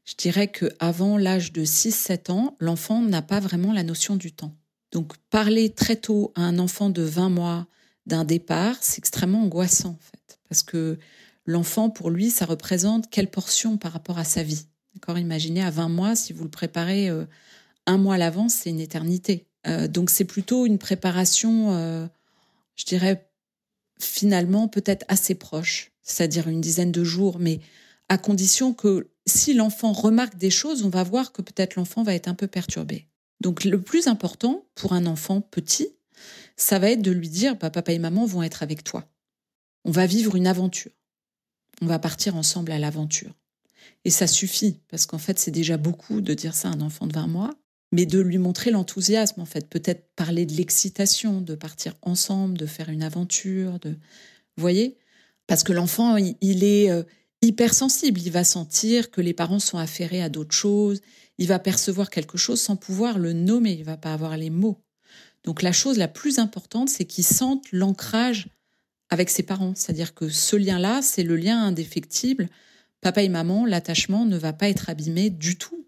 Je 0.04 0.14
dirais 0.14 0.48
qu'avant 0.48 1.18
l'âge 1.18 1.52
de 1.52 1.64
6-7 1.64 2.30
ans, 2.30 2.56
l'enfant 2.60 3.02
n'a 3.02 3.22
pas 3.22 3.40
vraiment 3.40 3.72
la 3.72 3.82
notion 3.82 4.16
du 4.16 4.32
temps. 4.32 4.54
Donc 4.92 5.16
parler 5.30 5.70
très 5.70 5.96
tôt 5.96 6.32
à 6.36 6.42
un 6.42 6.58
enfant 6.58 6.90
de 6.90 7.02
20 7.02 7.28
mois 7.30 7.66
d'un 8.06 8.24
départ, 8.24 8.76
c'est 8.80 8.98
extrêmement 8.98 9.42
angoissant 9.42 9.90
en 9.90 9.98
fait, 10.00 10.38
Parce 10.48 10.62
que 10.62 10.98
l'enfant, 11.44 11.90
pour 11.90 12.10
lui, 12.10 12.30
ça 12.30 12.46
représente 12.46 13.10
quelle 13.10 13.30
portion 13.30 13.78
par 13.78 13.92
rapport 13.92 14.18
à 14.18 14.24
sa 14.24 14.44
vie. 14.44 14.66
D'accord? 14.94 15.18
Imaginez 15.18 15.62
à 15.62 15.70
20 15.70 15.88
mois, 15.88 16.14
si 16.14 16.32
vous 16.32 16.44
le 16.44 16.50
préparez 16.50 17.08
euh, 17.10 17.24
un 17.86 17.98
mois 17.98 18.14
à 18.14 18.18
l'avance, 18.18 18.54
c'est 18.54 18.70
une 18.70 18.80
éternité. 18.80 19.48
Euh, 19.66 19.88
donc 19.88 20.10
c'est 20.10 20.24
plutôt 20.24 20.66
une 20.66 20.78
préparation, 20.78 22.08
je 22.76 22.84
dirais, 22.84 23.28
finalement 23.98 24.68
peut-être 24.68 25.04
assez 25.08 25.34
proche, 25.34 25.92
c'est-à-dire 26.06 26.48
une 26.48 26.62
dizaine 26.62 26.92
de 26.92 27.04
jours, 27.04 27.38
mais 27.38 27.60
à 28.08 28.16
condition 28.16 28.72
que 28.72 29.10
si 29.26 29.52
l'enfant 29.52 29.92
remarque 29.92 30.38
des 30.38 30.50
choses, 30.50 30.84
on 30.84 30.88
va 30.88 31.02
voir 31.02 31.32
que 31.32 31.42
peut-être 31.42 31.74
l'enfant 31.74 32.04
va 32.04 32.14
être 32.14 32.28
un 32.28 32.34
peu 32.34 32.46
perturbé. 32.46 33.08
Donc 33.40 33.64
le 33.64 33.82
plus 33.82 34.06
important 34.06 34.66
pour 34.74 34.92
un 34.92 35.04
enfant 35.04 35.40
petit, 35.40 35.88
ça 36.56 36.78
va 36.78 36.90
être 36.90 37.02
de 37.02 37.10
lui 37.10 37.28
dire 37.28 37.56
bah, 37.56 37.70
papa 37.70 37.92
et 37.92 37.98
maman 37.98 38.24
vont 38.24 38.42
être 38.42 38.62
avec 38.62 38.84
toi. 38.84 39.10
On 39.84 39.90
va 39.90 40.06
vivre 40.06 40.36
une 40.36 40.46
aventure. 40.46 40.92
On 41.82 41.86
va 41.86 41.98
partir 41.98 42.36
ensemble 42.36 42.72
à 42.72 42.78
l'aventure. 42.78 43.34
Et 44.04 44.10
ça 44.10 44.26
suffit, 44.26 44.80
parce 44.88 45.04
qu'en 45.06 45.18
fait, 45.18 45.38
c'est 45.38 45.50
déjà 45.50 45.76
beaucoup 45.76 46.20
de 46.20 46.32
dire 46.32 46.54
ça 46.54 46.68
à 46.68 46.72
un 46.72 46.80
enfant 46.80 47.06
de 47.06 47.12
20 47.12 47.26
mois, 47.26 47.54
mais 47.92 48.06
de 48.06 48.20
lui 48.20 48.38
montrer 48.38 48.70
l'enthousiasme, 48.70 49.40
en 49.40 49.46
fait. 49.46 49.68
Peut-être 49.68 50.08
parler 50.16 50.46
de 50.46 50.54
l'excitation, 50.54 51.40
de 51.40 51.54
partir 51.54 51.94
ensemble, 52.02 52.56
de 52.56 52.66
faire 52.66 52.88
une 52.88 53.02
aventure, 53.02 53.78
de. 53.78 53.90
Vous 53.90 54.62
voyez? 54.62 54.96
Parce 55.46 55.62
que 55.62 55.72
l'enfant, 55.72 56.16
il 56.16 56.64
est 56.64 56.90
euh, 56.90 57.02
hypersensible. 57.42 58.20
Il 58.20 58.32
va 58.32 58.44
sentir 58.44 59.10
que 59.10 59.20
les 59.20 59.34
parents 59.34 59.58
sont 59.58 59.78
affairés 59.78 60.22
à 60.22 60.28
d'autres 60.28 60.54
choses. 60.54 61.00
Il 61.38 61.48
va 61.48 61.58
percevoir 61.58 62.10
quelque 62.10 62.38
chose 62.38 62.60
sans 62.60 62.76
pouvoir 62.76 63.18
le 63.18 63.32
nommer. 63.32 63.72
Il 63.72 63.84
va 63.84 63.96
pas 63.96 64.12
avoir 64.12 64.36
les 64.36 64.50
mots. 64.50 64.82
Donc 65.44 65.62
la 65.62 65.72
chose 65.72 65.98
la 65.98 66.08
plus 66.08 66.38
importante, 66.38 66.88
c'est 66.88 67.04
qu'il 67.04 67.24
sente 67.24 67.64
l'ancrage 67.72 68.48
avec 69.10 69.30
ses 69.30 69.44
parents. 69.44 69.74
C'est-à-dire 69.76 70.14
que 70.14 70.28
ce 70.28 70.56
lien-là, 70.56 71.00
c'est 71.02 71.22
le 71.22 71.36
lien 71.36 71.62
indéfectible. 71.62 72.48
Papa 73.00 73.22
et 73.22 73.28
maman, 73.28 73.64
l'attachement 73.64 74.24
ne 74.24 74.36
va 74.36 74.52
pas 74.52 74.68
être 74.68 74.90
abîmé 74.90 75.30
du 75.30 75.56
tout. 75.56 75.86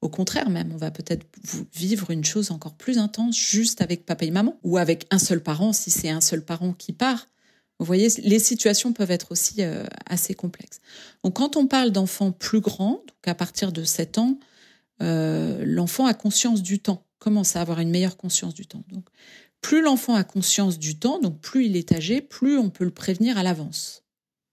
Au 0.00 0.08
contraire 0.08 0.50
même, 0.50 0.72
on 0.72 0.76
va 0.76 0.90
peut-être 0.90 1.26
vivre 1.74 2.10
une 2.10 2.24
chose 2.24 2.50
encore 2.50 2.74
plus 2.74 2.98
intense 2.98 3.38
juste 3.38 3.80
avec 3.80 4.04
papa 4.04 4.24
et 4.24 4.30
maman 4.30 4.58
ou 4.62 4.76
avec 4.76 5.06
un 5.10 5.18
seul 5.18 5.42
parent 5.42 5.72
si 5.72 5.90
c'est 5.90 6.10
un 6.10 6.20
seul 6.20 6.44
parent 6.44 6.72
qui 6.72 6.92
part. 6.92 7.28
Vous 7.78 7.84
voyez, 7.84 8.08
les 8.22 8.38
situations 8.38 8.92
peuvent 8.92 9.10
être 9.10 9.32
aussi 9.32 9.56
euh, 9.62 9.84
assez 10.06 10.34
complexes. 10.34 10.80
Donc 11.22 11.34
quand 11.36 11.56
on 11.56 11.66
parle 11.66 11.90
d'enfants 11.90 12.32
plus 12.32 12.60
grands, 12.60 13.02
donc 13.06 13.26
à 13.26 13.34
partir 13.34 13.70
de 13.70 13.84
7 13.84 14.18
ans, 14.18 14.38
euh, 15.02 15.62
l'enfant 15.64 16.06
a 16.06 16.14
conscience 16.14 16.62
du 16.62 16.80
temps, 16.80 17.06
commence 17.18 17.54
à 17.56 17.60
avoir 17.60 17.80
une 17.80 17.90
meilleure 17.90 18.16
conscience 18.16 18.54
du 18.54 18.66
temps. 18.66 18.82
Donc 18.88 19.06
plus 19.60 19.82
l'enfant 19.82 20.14
a 20.14 20.24
conscience 20.24 20.78
du 20.78 20.98
temps, 20.98 21.20
donc 21.20 21.40
plus 21.40 21.66
il 21.66 21.76
est 21.76 21.92
âgé, 21.92 22.22
plus 22.22 22.56
on 22.56 22.70
peut 22.70 22.84
le 22.84 22.90
prévenir 22.90 23.36
à 23.36 23.42
l'avance. 23.42 24.04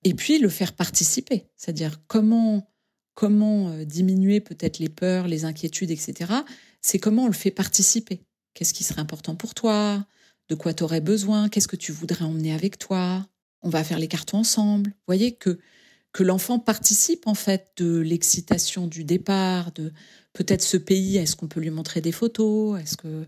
Et 0.04 0.14
puis 0.14 0.40
le 0.40 0.50
faire 0.50 0.74
participer, 0.74 1.48
c'est-à-dire 1.56 2.02
comment 2.08 2.70
comment 3.16 3.70
euh, 3.70 3.86
diminuer 3.86 4.40
peut-être 4.40 4.80
les 4.80 4.90
peurs, 4.90 5.28
les 5.28 5.46
inquiétudes, 5.46 5.92
etc. 5.92 6.34
C'est 6.82 7.00
comment 7.00 7.26
on 7.26 7.28
le 7.28 7.34
fait 7.34 7.52
participer. 7.52 8.24
Qu'est-ce 8.54 8.74
qui 8.74 8.84
serait 8.84 9.02
important 9.02 9.36
pour 9.36 9.54
toi? 9.54 10.06
De 10.50 10.56
quoi 10.56 10.74
tu 10.74 10.84
aurais 10.84 11.02
besoin? 11.02 11.50
Qu'est-ce 11.50 11.68
que 11.68 11.76
tu 11.76 11.92
voudrais 11.92 12.26
emmener 12.26 12.54
avec 12.54 12.78
toi? 12.78 13.26
On 13.62 13.70
va 13.70 13.84
faire 13.84 14.00
les 14.00 14.08
cartons 14.08 14.40
ensemble. 14.40 14.90
Vous 14.90 15.06
voyez 15.08 15.34
que 15.34 15.60
que 16.14 16.24
l'enfant 16.24 16.60
participe 16.60 17.26
en 17.26 17.34
fait 17.34 17.72
de 17.78 17.98
l'excitation 18.00 18.86
du 18.86 19.04
départ, 19.04 19.72
de 19.72 19.92
peut-être 20.34 20.62
ce 20.62 20.78
pays. 20.78 21.18
Est-ce 21.18 21.36
qu'on 21.36 21.48
peut 21.48 21.60
lui 21.60 21.72
montrer 21.72 22.02
des 22.02 22.12
photos? 22.12 22.80
Est-ce 22.80 22.96
que 22.96 23.08
euh, 23.08 23.26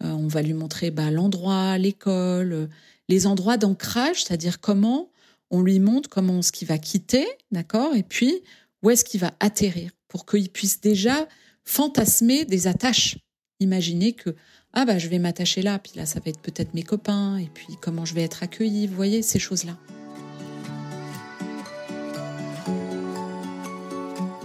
on 0.00 0.28
va 0.28 0.40
lui 0.40 0.54
montrer 0.54 0.92
bah, 0.92 1.10
l'endroit, 1.10 1.76
l'école, 1.76 2.70
les 3.08 3.26
endroits 3.26 3.56
d'ancrage, 3.56 4.24
c'est-à-dire 4.24 4.60
comment 4.60 5.10
on 5.50 5.62
lui 5.62 5.80
montre 5.80 6.08
comment 6.08 6.42
ce 6.42 6.52
qu'il 6.52 6.68
va 6.68 6.78
quitter, 6.78 7.26
d'accord, 7.50 7.94
et 7.94 8.04
puis 8.04 8.40
où 8.82 8.90
est-ce 8.90 9.04
qu'il 9.04 9.20
va 9.20 9.34
atterrir 9.40 9.90
pour 10.06 10.24
qu'il 10.24 10.48
puisse 10.48 10.80
déjà 10.80 11.28
fantasmer 11.64 12.44
des 12.44 12.68
attaches? 12.68 13.18
Imaginez 13.58 14.12
que 14.14 14.36
ah 14.72 14.84
bah 14.84 14.98
je 14.98 15.08
vais 15.08 15.18
m'attacher 15.18 15.62
là, 15.62 15.78
puis 15.78 15.92
là 15.96 16.06
ça 16.06 16.20
va 16.20 16.30
être 16.30 16.40
peut-être 16.40 16.74
mes 16.74 16.82
copains, 16.82 17.38
et 17.38 17.48
puis 17.52 17.76
comment 17.80 18.04
je 18.04 18.14
vais 18.14 18.22
être 18.22 18.42
accueilli, 18.42 18.86
vous 18.86 18.96
voyez 18.96 19.22
ces 19.22 19.38
choses-là. 19.38 19.76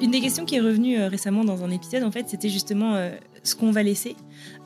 Une 0.02 0.12
des 0.12 0.22
questions 0.22 0.46
qui 0.46 0.56
est 0.56 0.62
revenue 0.62 1.00
euh, 1.00 1.08
récemment 1.08 1.44
dans 1.44 1.64
un 1.64 1.72
épisode, 1.72 2.04
en 2.04 2.12
fait, 2.12 2.30
c'était 2.30 2.50
justement 2.50 3.10
ce 3.46 3.56
qu'on 3.56 3.72
va 3.72 3.84
laisser, 3.84 4.16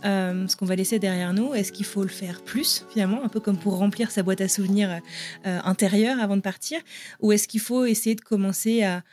euh, 0.06 0.48
ce 0.48 0.56
qu'on 0.56 0.66
va 0.66 0.76
laisser 0.76 1.00
derrière 1.00 1.34
nous. 1.34 1.54
Est-ce 1.54 1.72
qu'il 1.72 1.86
faut 1.86 2.04
le 2.04 2.10
faire 2.10 2.42
plus, 2.42 2.86
finalement, 2.90 3.24
un 3.24 3.28
peu 3.28 3.40
comme 3.40 3.58
pour 3.58 3.78
remplir 3.78 4.12
sa 4.12 4.24
boîte 4.24 4.42
à 4.42 4.48
souvenirs 4.48 5.02
euh, 5.46 5.60
intérieure 5.64 6.20
avant 6.20 6.38
de 6.38 6.42
partir? 6.42 6.80
Ou 7.22 7.32
est-ce 7.32 7.48
qu'il 7.48 7.60
faut 7.60 7.86
essayer 7.86 8.16
de 8.16 8.22
commencer 8.22 8.84
à, 8.84 9.04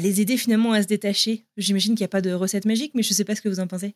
les 0.00 0.20
aider 0.20 0.36
finalement 0.36 0.72
à 0.72 0.82
se 0.82 0.86
détacher? 0.86 1.46
J'imagine 1.56 1.94
qu'il 1.94 2.02
n'y 2.02 2.06
a 2.06 2.08
pas 2.08 2.20
de 2.20 2.32
recette 2.32 2.66
magique, 2.66 2.92
mais 2.94 3.02
je 3.02 3.10
ne 3.10 3.14
sais 3.14 3.24
pas 3.24 3.34
ce 3.34 3.40
que 3.40 3.48
vous 3.48 3.60
en 3.60 3.66
pensez. 3.66 3.94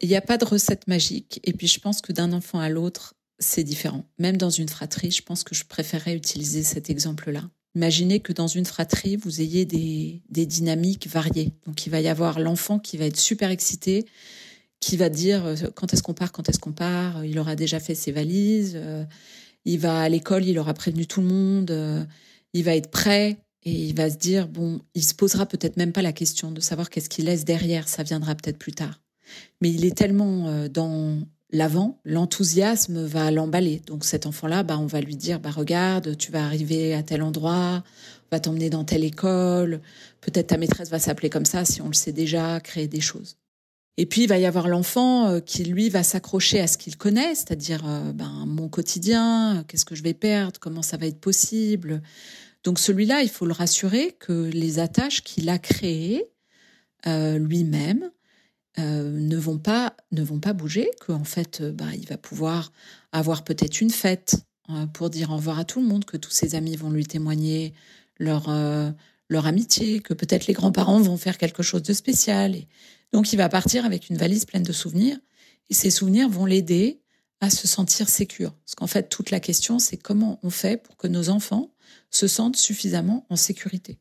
Il 0.00 0.08
n'y 0.08 0.16
a 0.16 0.20
pas 0.20 0.38
de 0.38 0.44
recette 0.44 0.86
magique. 0.86 1.40
Et 1.44 1.52
puis, 1.52 1.66
je 1.66 1.80
pense 1.80 2.00
que 2.00 2.12
d'un 2.12 2.32
enfant 2.32 2.58
à 2.58 2.68
l'autre, 2.68 3.14
c'est 3.38 3.64
différent. 3.64 4.04
Même 4.18 4.36
dans 4.36 4.50
une 4.50 4.68
fratrie, 4.68 5.10
je 5.10 5.22
pense 5.22 5.44
que 5.44 5.54
je 5.54 5.64
préférerais 5.64 6.14
utiliser 6.14 6.62
cet 6.62 6.90
exemple-là. 6.90 7.42
Imaginez 7.74 8.20
que 8.20 8.32
dans 8.32 8.46
une 8.46 8.64
fratrie, 8.64 9.16
vous 9.16 9.40
ayez 9.40 9.64
des, 9.64 10.22
des 10.30 10.46
dynamiques 10.46 11.06
variées. 11.08 11.52
Donc, 11.66 11.86
il 11.86 11.90
va 11.90 12.00
y 12.00 12.08
avoir 12.08 12.40
l'enfant 12.40 12.78
qui 12.78 12.96
va 12.96 13.06
être 13.06 13.18
super 13.18 13.50
excité, 13.50 14.06
qui 14.80 14.96
va 14.96 15.08
dire 15.08 15.44
euh, 15.44 15.56
quand 15.74 15.92
est-ce 15.92 16.02
qu'on 16.02 16.14
part, 16.14 16.32
quand 16.32 16.48
est-ce 16.48 16.58
qu'on 16.58 16.72
part. 16.72 17.24
Il 17.24 17.38
aura 17.38 17.56
déjà 17.56 17.80
fait 17.80 17.94
ses 17.94 18.12
valises. 18.12 18.74
Euh, 18.76 19.04
il 19.64 19.78
va 19.78 20.00
à 20.00 20.08
l'école, 20.08 20.44
il 20.44 20.58
aura 20.58 20.74
prévenu 20.74 21.06
tout 21.06 21.20
le 21.20 21.26
monde. 21.26 21.70
Euh, 21.70 22.04
il 22.54 22.64
va 22.64 22.74
être 22.74 22.90
prêt 22.90 23.38
et 23.64 23.72
il 23.72 23.94
va 23.94 24.10
se 24.10 24.16
dire 24.16 24.48
bon, 24.48 24.80
il 24.94 25.04
se 25.04 25.14
posera 25.14 25.46
peut-être 25.46 25.76
même 25.76 25.92
pas 25.92 26.02
la 26.02 26.12
question 26.12 26.52
de 26.52 26.60
savoir 26.60 26.90
qu'est-ce 26.90 27.08
qu'il 27.08 27.26
laisse 27.26 27.44
derrière. 27.44 27.88
Ça 27.88 28.02
viendra 28.02 28.34
peut-être 28.34 28.58
plus 28.58 28.72
tard. 28.72 29.00
Mais 29.60 29.70
il 29.70 29.84
est 29.84 29.96
tellement 29.96 30.68
dans 30.68 31.18
l'avant, 31.50 32.00
l'enthousiasme 32.04 33.04
va 33.04 33.30
l'emballer. 33.30 33.80
Donc 33.86 34.04
cet 34.04 34.26
enfant-là, 34.26 34.62
bah, 34.62 34.78
on 34.78 34.86
va 34.86 35.00
lui 35.00 35.16
dire 35.16 35.40
bah 35.40 35.50
regarde, 35.50 36.16
tu 36.16 36.30
vas 36.30 36.44
arriver 36.44 36.94
à 36.94 37.02
tel 37.02 37.22
endroit, 37.22 37.82
on 38.30 38.36
va 38.36 38.40
t'emmener 38.40 38.70
dans 38.70 38.84
telle 38.84 39.04
école. 39.04 39.80
Peut-être 40.20 40.48
ta 40.48 40.58
maîtresse 40.58 40.90
va 40.90 40.98
s'appeler 40.98 41.30
comme 41.30 41.46
ça 41.46 41.64
si 41.64 41.80
on 41.80 41.88
le 41.88 41.94
sait 41.94 42.12
déjà, 42.12 42.60
créer 42.60 42.88
des 42.88 43.00
choses. 43.00 43.36
Et 43.96 44.06
puis 44.06 44.22
il 44.22 44.28
va 44.28 44.38
y 44.38 44.46
avoir 44.46 44.68
l'enfant 44.68 45.26
euh, 45.26 45.40
qui 45.40 45.64
lui 45.64 45.88
va 45.88 46.04
s'accrocher 46.04 46.60
à 46.60 46.68
ce 46.68 46.78
qu'il 46.78 46.96
connaît, 46.96 47.34
c'est-à-dire 47.34 47.82
euh, 47.84 48.12
ben, 48.12 48.44
mon 48.46 48.68
quotidien, 48.68 49.64
qu'est-ce 49.66 49.84
que 49.84 49.96
je 49.96 50.04
vais 50.04 50.14
perdre, 50.14 50.60
comment 50.60 50.82
ça 50.82 50.96
va 50.96 51.06
être 51.06 51.20
possible. 51.20 52.02
Donc 52.62 52.78
celui-là, 52.78 53.22
il 53.22 53.28
faut 53.28 53.46
le 53.46 53.52
rassurer 53.52 54.14
que 54.20 54.50
les 54.52 54.78
attaches 54.78 55.22
qu'il 55.22 55.48
a 55.48 55.58
créées 55.58 56.30
euh, 57.06 57.38
lui-même 57.38 58.10
ne 58.78 59.36
vont 59.36 59.58
pas 59.58 59.94
ne 60.12 60.22
vont 60.22 60.40
pas 60.40 60.52
bouger, 60.52 60.90
qu'en 61.04 61.24
fait, 61.24 61.62
ben, 61.62 61.90
il 61.92 62.06
va 62.06 62.16
pouvoir 62.16 62.72
avoir 63.12 63.44
peut-être 63.44 63.80
une 63.80 63.90
fête 63.90 64.36
pour 64.92 65.10
dire 65.10 65.30
au 65.30 65.36
revoir 65.36 65.58
à 65.58 65.64
tout 65.64 65.80
le 65.80 65.86
monde, 65.86 66.04
que 66.04 66.16
tous 66.16 66.30
ses 66.30 66.54
amis 66.54 66.76
vont 66.76 66.90
lui 66.90 67.06
témoigner 67.06 67.74
leur 68.18 68.48
leur 69.30 69.46
amitié, 69.46 70.00
que 70.00 70.14
peut-être 70.14 70.46
les 70.46 70.54
grands-parents 70.54 71.00
vont 71.00 71.16
faire 71.16 71.38
quelque 71.38 71.62
chose 71.62 71.82
de 71.82 71.92
spécial. 71.92 72.54
Et, 72.54 72.66
donc 73.12 73.32
il 73.32 73.36
va 73.36 73.48
partir 73.48 73.84
avec 73.84 74.08
une 74.08 74.16
valise 74.16 74.44
pleine 74.44 74.62
de 74.62 74.72
souvenirs 74.72 75.18
et 75.70 75.74
ces 75.74 75.90
souvenirs 75.90 76.28
vont 76.28 76.46
l'aider 76.46 77.00
à 77.40 77.50
se 77.50 77.68
sentir 77.68 78.08
sécure. 78.08 78.52
Parce 78.64 78.74
qu'en 78.74 78.86
fait, 78.86 79.08
toute 79.08 79.30
la 79.30 79.40
question, 79.40 79.78
c'est 79.78 79.96
comment 79.96 80.40
on 80.42 80.50
fait 80.50 80.82
pour 80.82 80.96
que 80.96 81.06
nos 81.06 81.30
enfants 81.30 81.72
se 82.10 82.26
sentent 82.26 82.56
suffisamment 82.56 83.26
en 83.28 83.36
sécurité. 83.36 83.98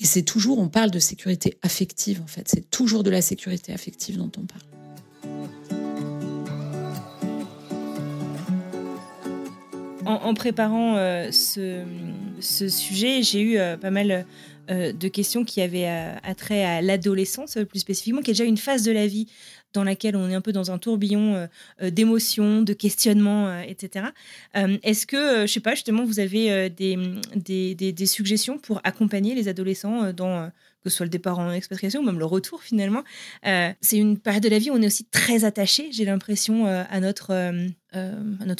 Et 0.00 0.04
c'est 0.04 0.22
toujours, 0.22 0.58
on 0.58 0.68
parle 0.68 0.90
de 0.90 0.98
sécurité 0.98 1.58
affective, 1.62 2.20
en 2.22 2.26
fait. 2.26 2.48
C'est 2.48 2.70
toujours 2.70 3.02
de 3.02 3.10
la 3.10 3.22
sécurité 3.22 3.72
affective 3.72 4.18
dont 4.18 4.30
on 4.36 4.42
parle. 4.42 4.62
En, 10.06 10.34
préparant 10.34 10.96
euh, 10.96 11.30
ce, 11.32 12.68
sujet, 12.68 13.24
j'ai 13.24 13.40
eu 13.40 13.58
euh, 13.58 13.76
pas 13.76 13.90
mal 13.90 14.24
euh, 14.70 14.92
de 14.92 15.08
questions 15.08 15.44
qui 15.44 15.60
avaient 15.60 15.88
attrait 16.22 16.64
à 16.64 16.80
l'adolescence 16.80 17.58
plus 17.68 17.80
spécifiquement, 17.80 18.22
qui 18.22 18.30
est 18.30 18.34
déjà 18.34 18.44
une 18.44 18.56
phase 18.56 18.84
de 18.84 18.92
la 18.92 19.08
vie 19.08 19.26
dans 19.72 19.84
laquelle 19.84 20.16
on 20.16 20.28
est 20.28 20.34
un 20.34 20.40
peu 20.40 20.52
dans 20.52 20.70
un 20.70 20.78
tourbillon 20.78 21.48
euh, 21.82 21.90
d'émotions, 21.90 22.62
de 22.62 22.72
questionnements, 22.72 23.60
etc. 23.60 24.06
Est-ce 24.54 25.06
que, 25.06 25.46
je 25.46 25.52
sais 25.52 25.60
pas, 25.60 25.74
justement, 25.74 26.04
vous 26.04 26.20
avez 26.20 26.70
des, 26.70 28.06
suggestions 28.06 28.58
pour 28.58 28.80
accompagner 28.84 29.34
les 29.34 29.48
adolescents 29.48 30.12
dans 30.12 30.50
que 30.86 30.90
ce 30.90 30.98
soit 30.98 31.06
le 31.06 31.10
départ 31.10 31.40
en 31.40 31.50
expatriation 31.50 32.00
ou 32.00 32.04
même 32.04 32.20
le 32.20 32.24
retour 32.24 32.62
finalement? 32.62 33.02
Euh, 33.44 33.72
c'est 33.80 33.96
une 33.96 34.18
période 34.18 34.44
de 34.44 34.48
la 34.48 34.60
vie 34.60 34.70
où 34.70 34.74
on 34.74 34.82
est 34.82 34.86
aussi 34.86 35.04
très 35.04 35.44
attaché, 35.44 35.88
j'ai 35.90 36.04
l'impression, 36.04 36.68
euh, 36.68 36.84
à, 36.88 37.00
notre, 37.00 37.32
euh, 37.32 37.68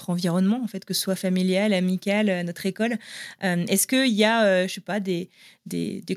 environnement, 0.09 0.61
en 0.61 0.67
fait, 0.67 0.85
que 0.85 0.93
ce 0.93 1.01
soit 1.03 1.15
familial, 1.15 1.73
amical, 1.73 2.29
à 2.29 2.43
notre 2.43 2.67
école. 2.67 2.97
Est-ce 3.43 3.87
qu'il 3.87 4.13
y 4.13 4.25
a, 4.25 4.67
je 4.67 4.73
sais 4.73 4.81
pas, 4.81 4.99
des 4.99 5.29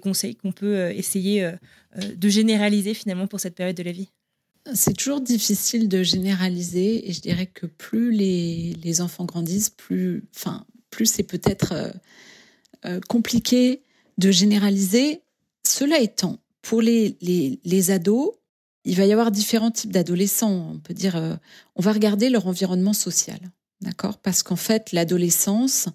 conseils 0.01 0.36
qu'on 0.36 0.51
peut 0.51 0.89
essayer 0.91 1.51
de 1.96 2.29
généraliser 2.29 2.93
finalement 2.93 3.27
pour 3.27 3.39
cette 3.39 3.55
période 3.55 3.75
de 3.75 3.84
la 3.84 3.91
vie? 3.91 4.10
C'est 4.73 4.95
toujours 4.95 5.21
difficile 5.21 5.87
de 5.87 6.03
généraliser 6.03 7.09
et 7.09 7.13
je 7.13 7.21
dirais 7.21 7.47
que 7.47 7.65
plus 7.65 8.11
les, 8.11 8.73
les 8.83 9.01
enfants 9.01 9.25
grandissent, 9.25 9.69
plus, 9.69 10.27
enfin, 10.35 10.65
plus 10.89 11.05
c'est 11.05 11.23
peut-être 11.23 11.93
compliqué 13.07 13.83
de 14.17 14.31
généraliser. 14.31 15.21
Cela 15.67 15.99
étant, 15.99 16.39
pour 16.61 16.81
les, 16.81 17.17
les, 17.21 17.59
les 17.63 17.91
ados, 17.91 18.31
il 18.85 18.95
va 18.95 19.05
y 19.05 19.11
avoir 19.11 19.31
différents 19.31 19.71
types 19.71 19.91
d'adolescents. 19.91 20.71
On 20.73 20.79
peut 20.79 20.93
dire, 20.93 21.15
euh, 21.15 21.35
on 21.75 21.81
va 21.81 21.91
regarder 21.91 22.29
leur 22.29 22.47
environnement 22.47 22.93
social, 22.93 23.39
d'accord? 23.81 24.17
Parce 24.17 24.43
qu'en 24.43 24.55
fait, 24.55 24.91
l'adolescence, 24.91 25.87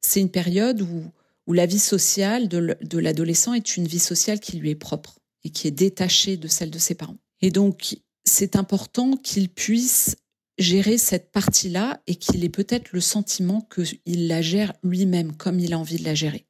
c'est 0.00 0.20
une 0.20 0.30
période 0.30 0.82
où, 0.82 1.02
où 1.46 1.52
la 1.52 1.66
vie 1.66 1.78
sociale 1.78 2.48
de 2.48 2.98
l'adolescent 2.98 3.54
est 3.54 3.76
une 3.76 3.86
vie 3.86 3.98
sociale 3.98 4.40
qui 4.40 4.56
lui 4.56 4.70
est 4.70 4.76
propre 4.76 5.18
et 5.44 5.50
qui 5.50 5.66
est 5.66 5.72
détachée 5.72 6.36
de 6.36 6.48
celle 6.48 6.70
de 6.70 6.78
ses 6.78 6.94
parents. 6.94 7.18
Et 7.40 7.50
donc, 7.50 7.96
c'est 8.28 8.56
important 8.56 9.16
qu'il 9.16 9.48
puisse 9.48 10.16
gérer 10.58 10.98
cette 10.98 11.30
partie-là 11.30 12.00
et 12.06 12.16
qu'il 12.16 12.44
ait 12.44 12.48
peut-être 12.48 12.92
le 12.92 13.00
sentiment 13.00 13.66
qu'il 13.72 14.28
la 14.28 14.42
gère 14.42 14.72
lui-même 14.82 15.36
comme 15.36 15.60
il 15.60 15.72
a 15.72 15.78
envie 15.78 15.98
de 15.98 16.04
la 16.04 16.14
gérer. 16.14 16.46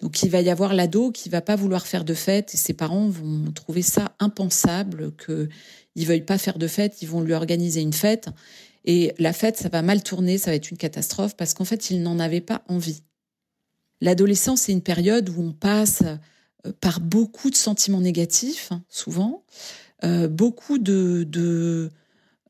Donc 0.00 0.22
il 0.22 0.30
va 0.30 0.40
y 0.40 0.48
avoir 0.48 0.72
l'ado 0.72 1.10
qui 1.10 1.28
va 1.28 1.42
pas 1.42 1.56
vouloir 1.56 1.86
faire 1.86 2.04
de 2.04 2.14
fête 2.14 2.54
et 2.54 2.56
ses 2.56 2.72
parents 2.72 3.08
vont 3.08 3.50
trouver 3.52 3.82
ça 3.82 4.14
impensable 4.18 5.12
que 5.16 5.48
ils 5.94 6.06
veuillent 6.06 6.24
pas 6.24 6.38
faire 6.38 6.56
de 6.56 6.68
fête, 6.68 7.02
ils 7.02 7.08
vont 7.08 7.20
lui 7.20 7.34
organiser 7.34 7.80
une 7.80 7.92
fête 7.92 8.28
et 8.84 9.12
la 9.18 9.32
fête 9.32 9.58
ça 9.58 9.68
va 9.68 9.82
mal 9.82 10.02
tourner, 10.02 10.38
ça 10.38 10.50
va 10.50 10.56
être 10.56 10.70
une 10.70 10.78
catastrophe 10.78 11.36
parce 11.36 11.52
qu'en 11.52 11.66
fait 11.66 11.90
il 11.90 12.02
n'en 12.02 12.18
avait 12.18 12.40
pas 12.40 12.62
envie. 12.68 13.02
L'adolescence 14.00 14.62
c'est 14.62 14.72
une 14.72 14.82
période 14.82 15.28
où 15.28 15.42
on 15.42 15.52
passe 15.52 16.02
euh, 16.66 16.72
par 16.80 17.00
beaucoup 17.00 17.50
de 17.50 17.56
sentiments 17.56 18.00
négatifs 18.00 18.68
hein, 18.70 18.82
souvent, 18.88 19.44
euh, 20.04 20.28
beaucoup 20.28 20.78
de, 20.78 21.90